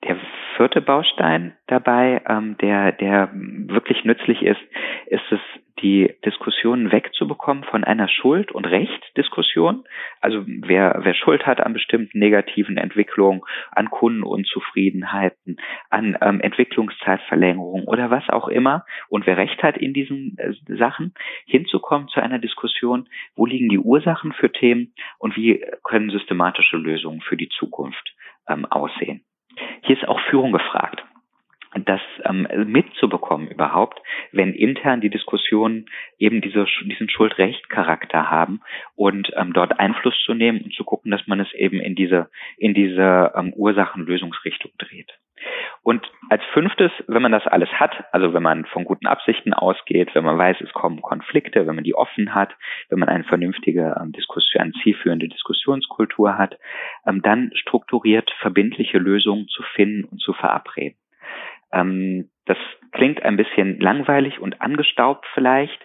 Der 0.04 0.18
vierte 0.56 0.82
Baustein 0.82 1.58
dabei, 1.66 2.22
ähm, 2.28 2.58
der, 2.60 2.92
der 2.92 3.32
wirklich 3.34 4.04
nützlich 4.06 4.44
ist, 4.44 4.62
ist 5.08 5.32
es, 5.32 5.40
die 5.82 6.12
Diskussionen 6.26 6.92
wegzubekommen 6.92 7.64
von 7.64 7.84
einer 7.84 8.08
Schuld- 8.08 8.52
und 8.52 8.66
Recht-Diskussion. 8.66 9.84
Also 10.22 10.44
wer, 10.48 11.02
wer 11.04 11.14
Schuld 11.14 11.46
hat 11.46 11.62
an 11.62 11.74
bestimmten 11.74 12.18
negativen 12.18 12.78
Entwicklungen, 12.78 13.42
an 13.72 13.92
Kundenunzufriedenheiten, 13.92 15.58
an 15.90 16.18
ähm, 16.22 16.42
Entwicklungszeitverlängerung 16.42 17.84
oder 17.86 18.10
was 18.10 18.28
auch 18.30 18.48
immer 18.48 18.86
und 19.10 19.28
wer 19.28 19.38
Recht 19.38 19.62
hat 19.62 19.78
in 19.78 19.94
diesen 19.94 20.36
äh, 20.40 20.54
Sachen, 20.78 21.14
hinzukommen 21.46 22.08
zu 22.08 22.22
einer 22.22 22.40
Diskussion, 22.40 23.08
wo 23.36 23.46
liegen 23.46 23.70
die 23.70 23.80
Ursachen 23.80 24.34
für 24.34 24.52
Themen 24.52 24.94
und 25.20 25.36
wie 25.36 25.64
können 25.84 26.10
systematische 26.10 26.78
Lösungen 26.78 27.22
für 27.22 27.38
die 27.38 27.50
Zukunft 27.50 28.16
ähm, 28.50 28.66
aussehen. 28.66 29.24
Hier 29.82 29.98
ist 29.98 30.08
auch 30.08 30.20
Führung 30.30 30.52
gefragt 30.52 31.04
das 31.86 32.02
ähm, 32.24 32.48
mitzubekommen 32.66 33.50
überhaupt, 33.50 34.02
wenn 34.32 34.54
intern 34.54 35.02
die 35.02 35.10
Diskussionen 35.10 35.86
eben 36.18 36.42
diese, 36.42 36.66
diesen 36.86 37.10
Schuldrecht-Charakter 37.10 38.30
haben 38.30 38.62
und 38.96 39.32
ähm, 39.36 39.54
dort 39.54 39.80
Einfluss 39.80 40.16
zu 40.26 40.34
nehmen 40.34 40.62
und 40.62 40.74
zu 40.74 40.84
gucken, 40.84 41.12
dass 41.12 41.28
man 41.28 41.40
es 41.40 41.54
eben 41.54 41.80
in 41.80 41.96
diese, 41.96 42.30
in 42.58 42.74
diese 42.74 43.34
ähm, 43.36 43.54
Ursachenlösungsrichtung 43.54 44.72
dreht. 44.78 45.12
Und 45.84 46.06
als 46.30 46.44
fünftes, 46.54 46.92
wenn 47.08 47.22
man 47.22 47.32
das 47.32 47.48
alles 47.48 47.70
hat, 47.70 47.92
also 48.12 48.34
wenn 48.34 48.44
man 48.44 48.66
von 48.66 48.84
guten 48.84 49.08
Absichten 49.08 49.54
ausgeht, 49.54 50.14
wenn 50.14 50.26
man 50.26 50.38
weiß, 50.38 50.58
es 50.62 50.74
kommen 50.74 51.02
Konflikte, 51.02 51.68
wenn 51.68 51.76
man 51.76 51.84
die 51.84 51.96
offen 51.96 52.36
hat, 52.36 52.54
wenn 52.90 53.00
man 53.00 53.10
eine 53.10 53.24
vernünftige 53.24 53.96
ähm, 54.00 54.12
Diskussion, 54.12 54.64
eine 54.64 54.74
zielführende 54.84 55.30
Diskussionskultur 55.30 56.38
hat, 56.38 56.58
ähm, 57.06 57.22
dann 57.22 57.52
strukturiert 57.56 58.30
verbindliche 58.42 58.98
Lösungen 58.98 59.48
zu 59.48 59.64
finden 59.76 60.06
und 60.06 60.20
zu 60.20 60.34
verabreden. 60.34 60.98
Ähm, 61.72 62.30
das 62.46 62.58
klingt 62.94 63.22
ein 63.24 63.36
bisschen 63.36 63.80
langweilig 63.80 64.40
und 64.40 64.62
angestaubt 64.62 65.26
vielleicht, 65.34 65.80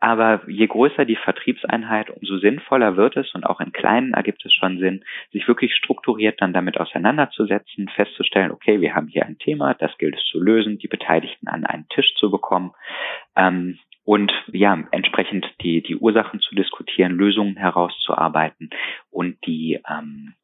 aber 0.00 0.42
je 0.48 0.66
größer 0.66 1.04
die 1.04 1.16
Vertriebseinheit, 1.16 2.10
umso 2.10 2.38
sinnvoller 2.38 2.96
wird 2.96 3.16
es 3.16 3.32
und 3.34 3.44
auch 3.46 3.60
in 3.60 3.72
kleinen 3.72 4.14
ergibt 4.14 4.44
es 4.44 4.52
schon 4.52 4.78
Sinn, 4.78 5.04
sich 5.30 5.46
wirklich 5.46 5.74
strukturiert 5.74 6.40
dann 6.40 6.52
damit 6.52 6.78
auseinanderzusetzen, 6.78 7.88
festzustellen, 7.88 8.50
okay, 8.50 8.80
wir 8.80 8.94
haben 8.94 9.06
hier 9.06 9.26
ein 9.26 9.38
Thema, 9.38 9.74
das 9.74 9.96
gilt 9.98 10.16
es 10.16 10.24
zu 10.24 10.40
lösen, 10.40 10.78
die 10.78 10.88
Beteiligten 10.88 11.46
an 11.46 11.64
einen 11.64 11.88
Tisch 11.88 12.12
zu 12.16 12.30
bekommen 12.30 12.72
ähm, 13.36 13.78
und 14.04 14.32
ja, 14.48 14.76
entsprechend 14.90 15.46
die, 15.60 15.82
die 15.82 15.96
Ursachen 15.96 16.40
zu 16.40 16.54
diskutieren, 16.54 17.12
Lösungen 17.12 17.56
herauszuarbeiten 17.56 18.70
und 19.10 19.36
die 19.46 19.80
ähm, 19.88 20.34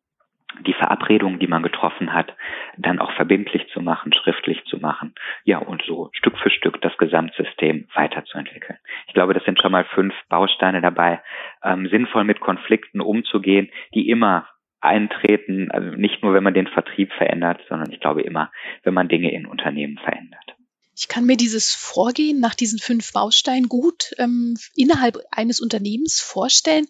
die 0.66 0.74
Verabredungen, 0.74 1.38
die 1.38 1.46
man 1.46 1.62
getroffen 1.62 2.12
hat, 2.12 2.34
dann 2.76 2.98
auch 2.98 3.12
verbindlich 3.12 3.66
zu 3.72 3.80
machen, 3.80 4.12
schriftlich 4.12 4.64
zu 4.64 4.78
machen, 4.78 5.14
ja, 5.44 5.58
und 5.58 5.82
so 5.86 6.10
Stück 6.12 6.38
für 6.38 6.50
Stück 6.50 6.80
das 6.80 6.96
Gesamtsystem 6.98 7.88
weiterzuentwickeln. 7.94 8.78
Ich 9.06 9.14
glaube, 9.14 9.34
das 9.34 9.44
sind 9.44 9.60
schon 9.60 9.72
mal 9.72 9.84
fünf 9.84 10.14
Bausteine 10.28 10.80
dabei, 10.80 11.20
ähm, 11.62 11.88
sinnvoll 11.88 12.24
mit 12.24 12.40
Konflikten 12.40 13.00
umzugehen, 13.00 13.70
die 13.94 14.08
immer 14.08 14.48
eintreten, 14.80 15.70
also 15.70 15.96
nicht 15.96 16.22
nur, 16.22 16.34
wenn 16.34 16.44
man 16.44 16.54
den 16.54 16.66
Vertrieb 16.66 17.12
verändert, 17.14 17.60
sondern 17.68 17.90
ich 17.90 18.00
glaube 18.00 18.20
immer, 18.20 18.52
wenn 18.82 18.94
man 18.94 19.08
Dinge 19.08 19.32
in 19.32 19.46
Unternehmen 19.46 19.98
verändert. 19.98 20.53
Ich 20.96 21.09
kann 21.09 21.24
mir 21.24 21.37
dieses 21.37 21.72
Vorgehen 21.72 22.38
nach 22.38 22.54
diesen 22.54 22.78
fünf 22.78 23.12
Bausteinen 23.12 23.68
gut 23.68 24.14
ähm, 24.18 24.57
innerhalb 24.76 25.18
eines 25.30 25.61
Unternehmens 25.61 26.20
vorstellen. 26.20 26.87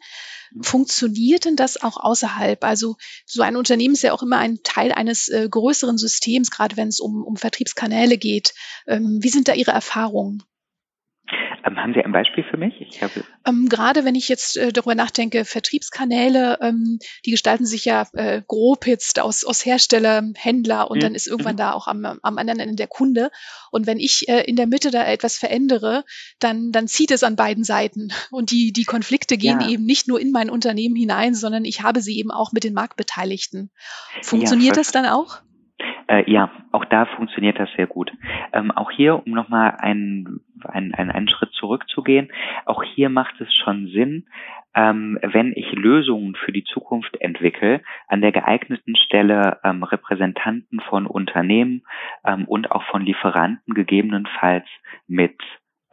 Funktioniert 0.60 1.46
denn 1.46 1.56
das 1.56 1.82
auch 1.82 1.96
außerhalb? 1.96 2.62
Also 2.64 2.96
so 3.24 3.42
ein 3.42 3.56
Unternehmen 3.56 3.94
ist 3.94 4.02
ja 4.02 4.12
auch 4.12 4.22
immer 4.22 4.38
ein 4.38 4.62
Teil 4.62 4.92
eines 4.92 5.28
äh, 5.28 5.48
größeren 5.50 5.98
Systems, 5.98 6.50
gerade 6.50 6.76
wenn 6.76 6.88
es 6.88 7.00
um, 7.00 7.24
um 7.24 7.36
Vertriebskanäle 7.36 8.18
geht. 8.18 8.54
Ähm, 8.86 9.18
wie 9.22 9.30
sind 9.30 9.48
da 9.48 9.54
Ihre 9.54 9.72
Erfahrungen? 9.72 10.42
Ähm, 11.64 11.78
haben 11.78 11.94
Sie 11.94 12.04
ein 12.04 12.12
Beispiel 12.12 12.44
für 12.50 12.58
mich? 12.58 12.74
Ich 12.80 13.02
habe 13.02 13.24
ähm, 13.46 13.68
gerade 13.68 14.04
wenn 14.04 14.14
ich 14.14 14.28
jetzt 14.28 14.56
äh, 14.56 14.72
darüber 14.72 14.94
nachdenke, 14.94 15.44
Vertriebskanäle, 15.44 16.58
ähm, 16.60 16.98
die 17.24 17.30
gestalten 17.30 17.64
sich 17.64 17.86
ja 17.86 18.06
äh, 18.12 18.42
grob 18.46 18.86
jetzt 18.86 19.18
aus, 19.20 19.44
aus 19.44 19.64
Hersteller, 19.64 20.22
Händler 20.34 20.90
und 20.90 20.98
mhm. 20.98 21.00
dann 21.00 21.14
ist 21.14 21.26
irgendwann 21.26 21.54
mhm. 21.54 21.58
da 21.58 21.72
auch 21.72 21.86
am, 21.86 22.04
am 22.04 22.38
anderen 22.38 22.60
Ende 22.60 22.76
der 22.76 22.86
Kunde. 22.86 23.30
Und 23.70 23.86
wenn 23.86 23.98
ich 23.98 24.28
äh, 24.28 24.42
in 24.42 24.56
der 24.56 24.66
Mitte 24.66 24.90
da 24.90 25.06
etwas 25.06 25.38
verändere, 25.38 26.04
dann, 26.38 26.70
dann 26.70 26.86
zieht 26.86 27.10
es 27.10 27.22
an 27.22 27.36
beiden 27.36 27.64
Seiten. 27.64 28.12
Und 28.30 28.50
die, 28.50 28.72
die 28.72 28.84
Konflikte 28.84 29.38
gehen 29.38 29.60
ja. 29.60 29.68
eben 29.68 29.84
nicht 29.84 30.06
nur 30.06 30.20
in 30.20 30.32
mein 30.32 30.50
Unternehmen 30.50 30.96
hinein, 30.96 31.34
sondern 31.34 31.64
ich 31.64 31.82
habe 31.82 32.02
sie 32.02 32.18
eben 32.18 32.30
auch 32.30 32.52
mit 32.52 32.64
den 32.64 32.74
Marktbeteiligten. 32.74 33.70
Funktioniert 34.22 34.76
ja, 34.76 34.82
das 34.82 34.92
dann 34.92 35.06
auch? 35.06 35.40
Äh, 36.06 36.30
ja, 36.30 36.50
auch 36.72 36.84
da 36.84 37.06
funktioniert 37.06 37.58
das 37.58 37.70
sehr 37.76 37.86
gut. 37.86 38.12
Ähm, 38.52 38.70
auch 38.70 38.90
hier, 38.90 39.26
um 39.26 39.32
nochmal 39.32 39.76
einen, 39.78 40.40
einen, 40.64 40.94
einen 40.94 41.28
Schritt 41.28 41.52
zurückzugehen, 41.52 42.30
auch 42.64 42.82
hier 42.82 43.08
macht 43.08 43.40
es 43.40 43.52
schon 43.54 43.88
Sinn, 43.88 44.26
ähm, 44.74 45.18
wenn 45.22 45.52
ich 45.52 45.70
Lösungen 45.72 46.34
für 46.34 46.52
die 46.52 46.64
Zukunft 46.64 47.16
entwickle, 47.20 47.80
an 48.08 48.20
der 48.20 48.32
geeigneten 48.32 48.96
Stelle 48.96 49.58
ähm, 49.62 49.82
Repräsentanten 49.82 50.80
von 50.80 51.06
Unternehmen 51.06 51.82
ähm, 52.24 52.44
und 52.46 52.70
auch 52.72 52.82
von 52.84 53.02
Lieferanten 53.02 53.74
gegebenenfalls 53.74 54.66
mit 55.06 55.36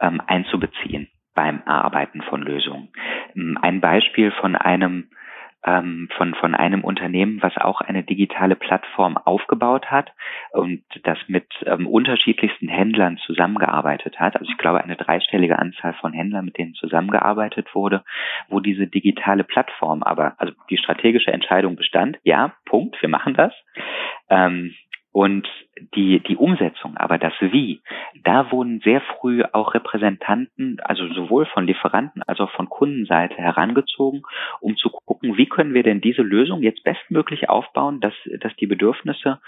ähm, 0.00 0.20
einzubeziehen 0.26 1.08
beim 1.34 1.62
Erarbeiten 1.64 2.22
von 2.22 2.42
Lösungen. 2.42 2.88
Ähm, 3.34 3.58
ein 3.62 3.80
Beispiel 3.80 4.32
von 4.32 4.56
einem 4.56 5.08
ähm, 5.64 6.08
von, 6.16 6.34
von 6.34 6.54
einem 6.54 6.82
Unternehmen, 6.82 7.40
was 7.42 7.56
auch 7.56 7.80
eine 7.80 8.02
digitale 8.02 8.56
Plattform 8.56 9.16
aufgebaut 9.16 9.90
hat 9.90 10.12
und 10.52 10.82
das 11.04 11.18
mit 11.28 11.46
ähm, 11.64 11.86
unterschiedlichsten 11.86 12.68
Händlern 12.68 13.18
zusammengearbeitet 13.18 14.18
hat. 14.18 14.36
Also 14.36 14.50
ich 14.50 14.58
glaube 14.58 14.82
eine 14.82 14.96
dreistellige 14.96 15.58
Anzahl 15.58 15.94
von 15.94 16.12
Händlern, 16.12 16.44
mit 16.44 16.58
denen 16.58 16.74
zusammengearbeitet 16.74 17.74
wurde, 17.74 18.04
wo 18.48 18.60
diese 18.60 18.86
digitale 18.86 19.44
Plattform 19.44 20.02
aber, 20.02 20.34
also 20.38 20.52
die 20.70 20.78
strategische 20.78 21.32
Entscheidung 21.32 21.76
bestand, 21.76 22.18
ja, 22.24 22.54
Punkt, 22.64 23.00
wir 23.00 23.08
machen 23.08 23.34
das. 23.34 23.52
Ähm, 24.30 24.74
und 25.12 25.46
die, 25.94 26.20
die 26.20 26.36
Umsetzung, 26.36 26.96
aber 26.96 27.18
das 27.18 27.34
Wie, 27.40 27.82
da 28.24 28.50
wurden 28.50 28.80
sehr 28.80 29.00
früh 29.00 29.42
auch 29.52 29.74
Repräsentanten, 29.74 30.78
also 30.80 31.06
sowohl 31.08 31.46
von 31.46 31.66
Lieferanten 31.66 32.22
als 32.22 32.40
auch 32.40 32.50
von 32.52 32.68
Kundenseite 32.68 33.36
herangezogen, 33.36 34.22
um 34.60 34.76
zu 34.76 34.90
gucken, 34.90 35.36
wie 35.36 35.46
können 35.46 35.74
wir 35.74 35.82
denn 35.82 36.00
diese 36.00 36.22
Lösung 36.22 36.62
jetzt 36.62 36.82
bestmöglich 36.82 37.48
aufbauen, 37.50 38.00
dass, 38.00 38.14
dass 38.40 38.54
die 38.56 38.66
Bedürfnisse 38.66 39.40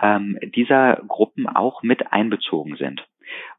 ähm, 0.00 0.38
dieser 0.42 1.02
Gruppen 1.06 1.46
auch 1.48 1.82
mit 1.82 2.12
einbezogen 2.12 2.76
sind. 2.76 3.02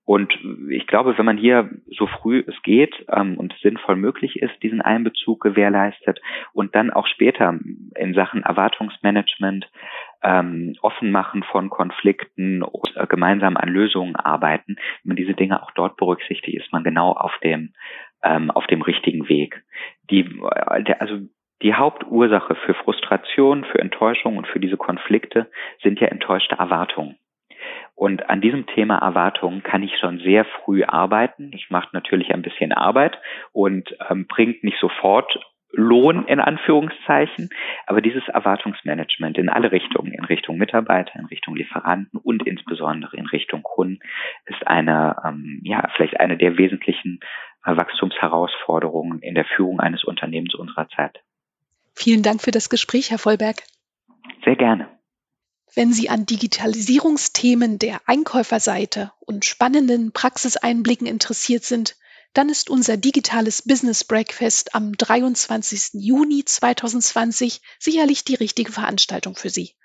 Und 0.06 0.34
ich 0.70 0.86
glaube, 0.88 1.18
wenn 1.18 1.26
man 1.26 1.38
hier 1.38 1.70
so 1.98 2.08
früh 2.08 2.44
es 2.46 2.62
geht 2.64 2.94
ähm, 3.10 3.38
und 3.38 3.56
sinnvoll 3.62 3.96
möglich 3.96 4.42
ist, 4.42 4.52
diesen 4.62 4.82
Einbezug 4.82 5.42
gewährleistet 5.42 6.20
und 6.52 6.76
dann 6.76 6.92
auch 6.92 7.08
später 7.08 7.58
in 7.96 8.14
Sachen 8.14 8.44
Erwartungsmanagement 8.44 9.70
ähm, 10.24 10.76
offen 10.82 11.12
machen 11.12 11.44
von 11.44 11.70
Konflikten 11.70 12.64
und 12.64 12.96
äh, 12.96 13.08
gemeinsam 13.08 13.58
an 13.58 13.70
Lösungen 13.70 14.16
arbeiten, 14.16 14.76
wenn 14.76 15.10
man 15.10 15.16
diese 15.18 15.34
Dinge 15.34 15.62
auch 15.62 15.72
dort 15.72 15.98
berücksichtigt, 15.98 16.58
ist 16.58 16.72
man 16.72 16.84
genau 16.84 17.12
auf 17.12 17.38
dem 17.44 17.74
ähm, 18.24 18.52
auf 18.52 18.66
dem 18.68 18.82
richtigen 18.82 19.28
Weg. 19.28 19.64
Die, 20.10 20.22
äh, 20.22 20.84
der, 20.84 21.02
also 21.02 21.20
die 21.62 21.74
Hauptursache 21.74 22.56
für 22.56 22.74
Frustration, 22.74 23.66
für 23.66 23.80
Enttäuschung 23.80 24.38
und 24.38 24.48
für 24.48 24.60
diese 24.60 24.78
Konflikte 24.78 25.50
sind 25.82 26.00
ja 26.00 26.08
enttäuschte 26.08 26.56
Erwartungen. 26.56 27.18
Und 27.96 28.30
an 28.30 28.42
diesem 28.42 28.66
Thema 28.66 28.98
Erwartungen 28.98 29.64
kann 29.64 29.84
ich 29.84 29.98
schon 29.98 30.20
sehr 30.20 30.46
früh 30.46 30.84
arbeiten. 30.84 31.52
Das 31.52 31.62
macht 31.70 31.94
natürlich 31.94 32.34
ein 32.34 32.42
bisschen 32.42 32.74
Arbeit 32.74 33.18
und 33.52 33.96
ähm, 34.10 34.28
bringt 34.28 34.64
nicht 34.64 34.80
sofort 34.80 35.40
Lohn 35.74 36.26
in 36.28 36.40
Anführungszeichen, 36.40 37.50
aber 37.88 38.00
dieses 38.02 38.28
Erwartungsmanagement 38.28 39.40
in 39.40 39.50
alle 39.50 39.72
Richtungen, 39.72 40.14
in 40.14 40.24
Richtung 40.24 40.58
Mitarbeiter, 40.58 41.20
in 41.20 41.26
Richtung 41.26 41.56
Lieferanten 41.56 42.20
und 42.20 42.46
insbesondere 42.46 43.18
in 43.18 43.26
Richtung 43.26 43.64
Kunden, 43.64 44.00
ist 44.46 44.66
eine, 44.68 45.16
ähm, 45.26 45.62
ja, 45.64 45.90
vielleicht 45.96 46.20
eine 46.20 46.38
der 46.38 46.58
wesentlichen 46.58 47.20
äh, 47.66 47.76
Wachstumsherausforderungen 47.76 49.20
in 49.20 49.34
der 49.34 49.46
Führung 49.46 49.80
eines 49.80 50.04
Unternehmens 50.04 50.54
unserer 50.54 50.88
Zeit. 50.90 51.20
Vielen 51.96 52.22
Dank 52.22 52.42
für 52.42 52.52
das 52.52 52.70
Gespräch, 52.70 53.10
Herr 53.10 53.20
Vollberg. 53.20 53.58
Sehr 54.46 54.56
gerne. 54.56 54.88
Wenn 55.76 55.92
Sie 55.92 56.08
an 56.08 56.28
Digitalisierungsthemen 56.28 57.80
der 57.80 58.00
Einkäuferseite 58.06 59.12
und 59.22 59.44
spannenden 59.44 60.12
Praxiseinblicken 60.12 61.08
interessiert 61.08 61.64
sind, 61.64 61.96
dann 62.34 62.50
ist 62.50 62.70
unser 62.70 62.98
digitales 62.98 63.62
Business 63.62 64.04
Breakfast 64.04 64.76
am 64.76 64.94
23. 64.94 65.92
Juni 65.94 66.44
2020 66.44 67.62
sicherlich 67.80 68.24
die 68.24 68.36
richtige 68.36 68.72
Veranstaltung 68.72 69.36
für 69.36 69.50
Sie. 69.50 69.76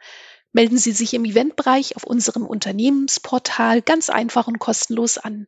Melden 0.52 0.78
Sie 0.78 0.92
sich 0.92 1.12
im 1.12 1.26
Eventbereich 1.26 1.96
auf 1.96 2.04
unserem 2.04 2.46
Unternehmensportal 2.46 3.82
ganz 3.82 4.08
einfach 4.08 4.48
und 4.48 4.58
kostenlos 4.58 5.18
an. 5.18 5.46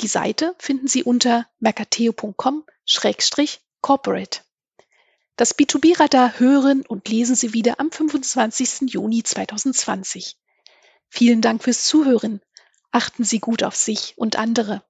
Die 0.00 0.08
Seite 0.08 0.54
finden 0.58 0.88
Sie 0.88 1.04
unter 1.04 1.46
mercateo.com-corporate. 1.58 4.40
Das 5.36 5.58
B2B-Radar 5.58 6.38
hören 6.38 6.84
und 6.86 7.08
lesen 7.08 7.34
Sie 7.34 7.54
wieder 7.54 7.80
am 7.80 7.90
25. 7.90 8.92
Juni 8.92 9.22
2020. 9.22 10.36
Vielen 11.08 11.40
Dank 11.40 11.64
fürs 11.64 11.84
Zuhören. 11.84 12.42
Achten 12.90 13.24
Sie 13.24 13.38
gut 13.38 13.62
auf 13.62 13.74
sich 13.74 14.12
und 14.16 14.36
andere. 14.36 14.82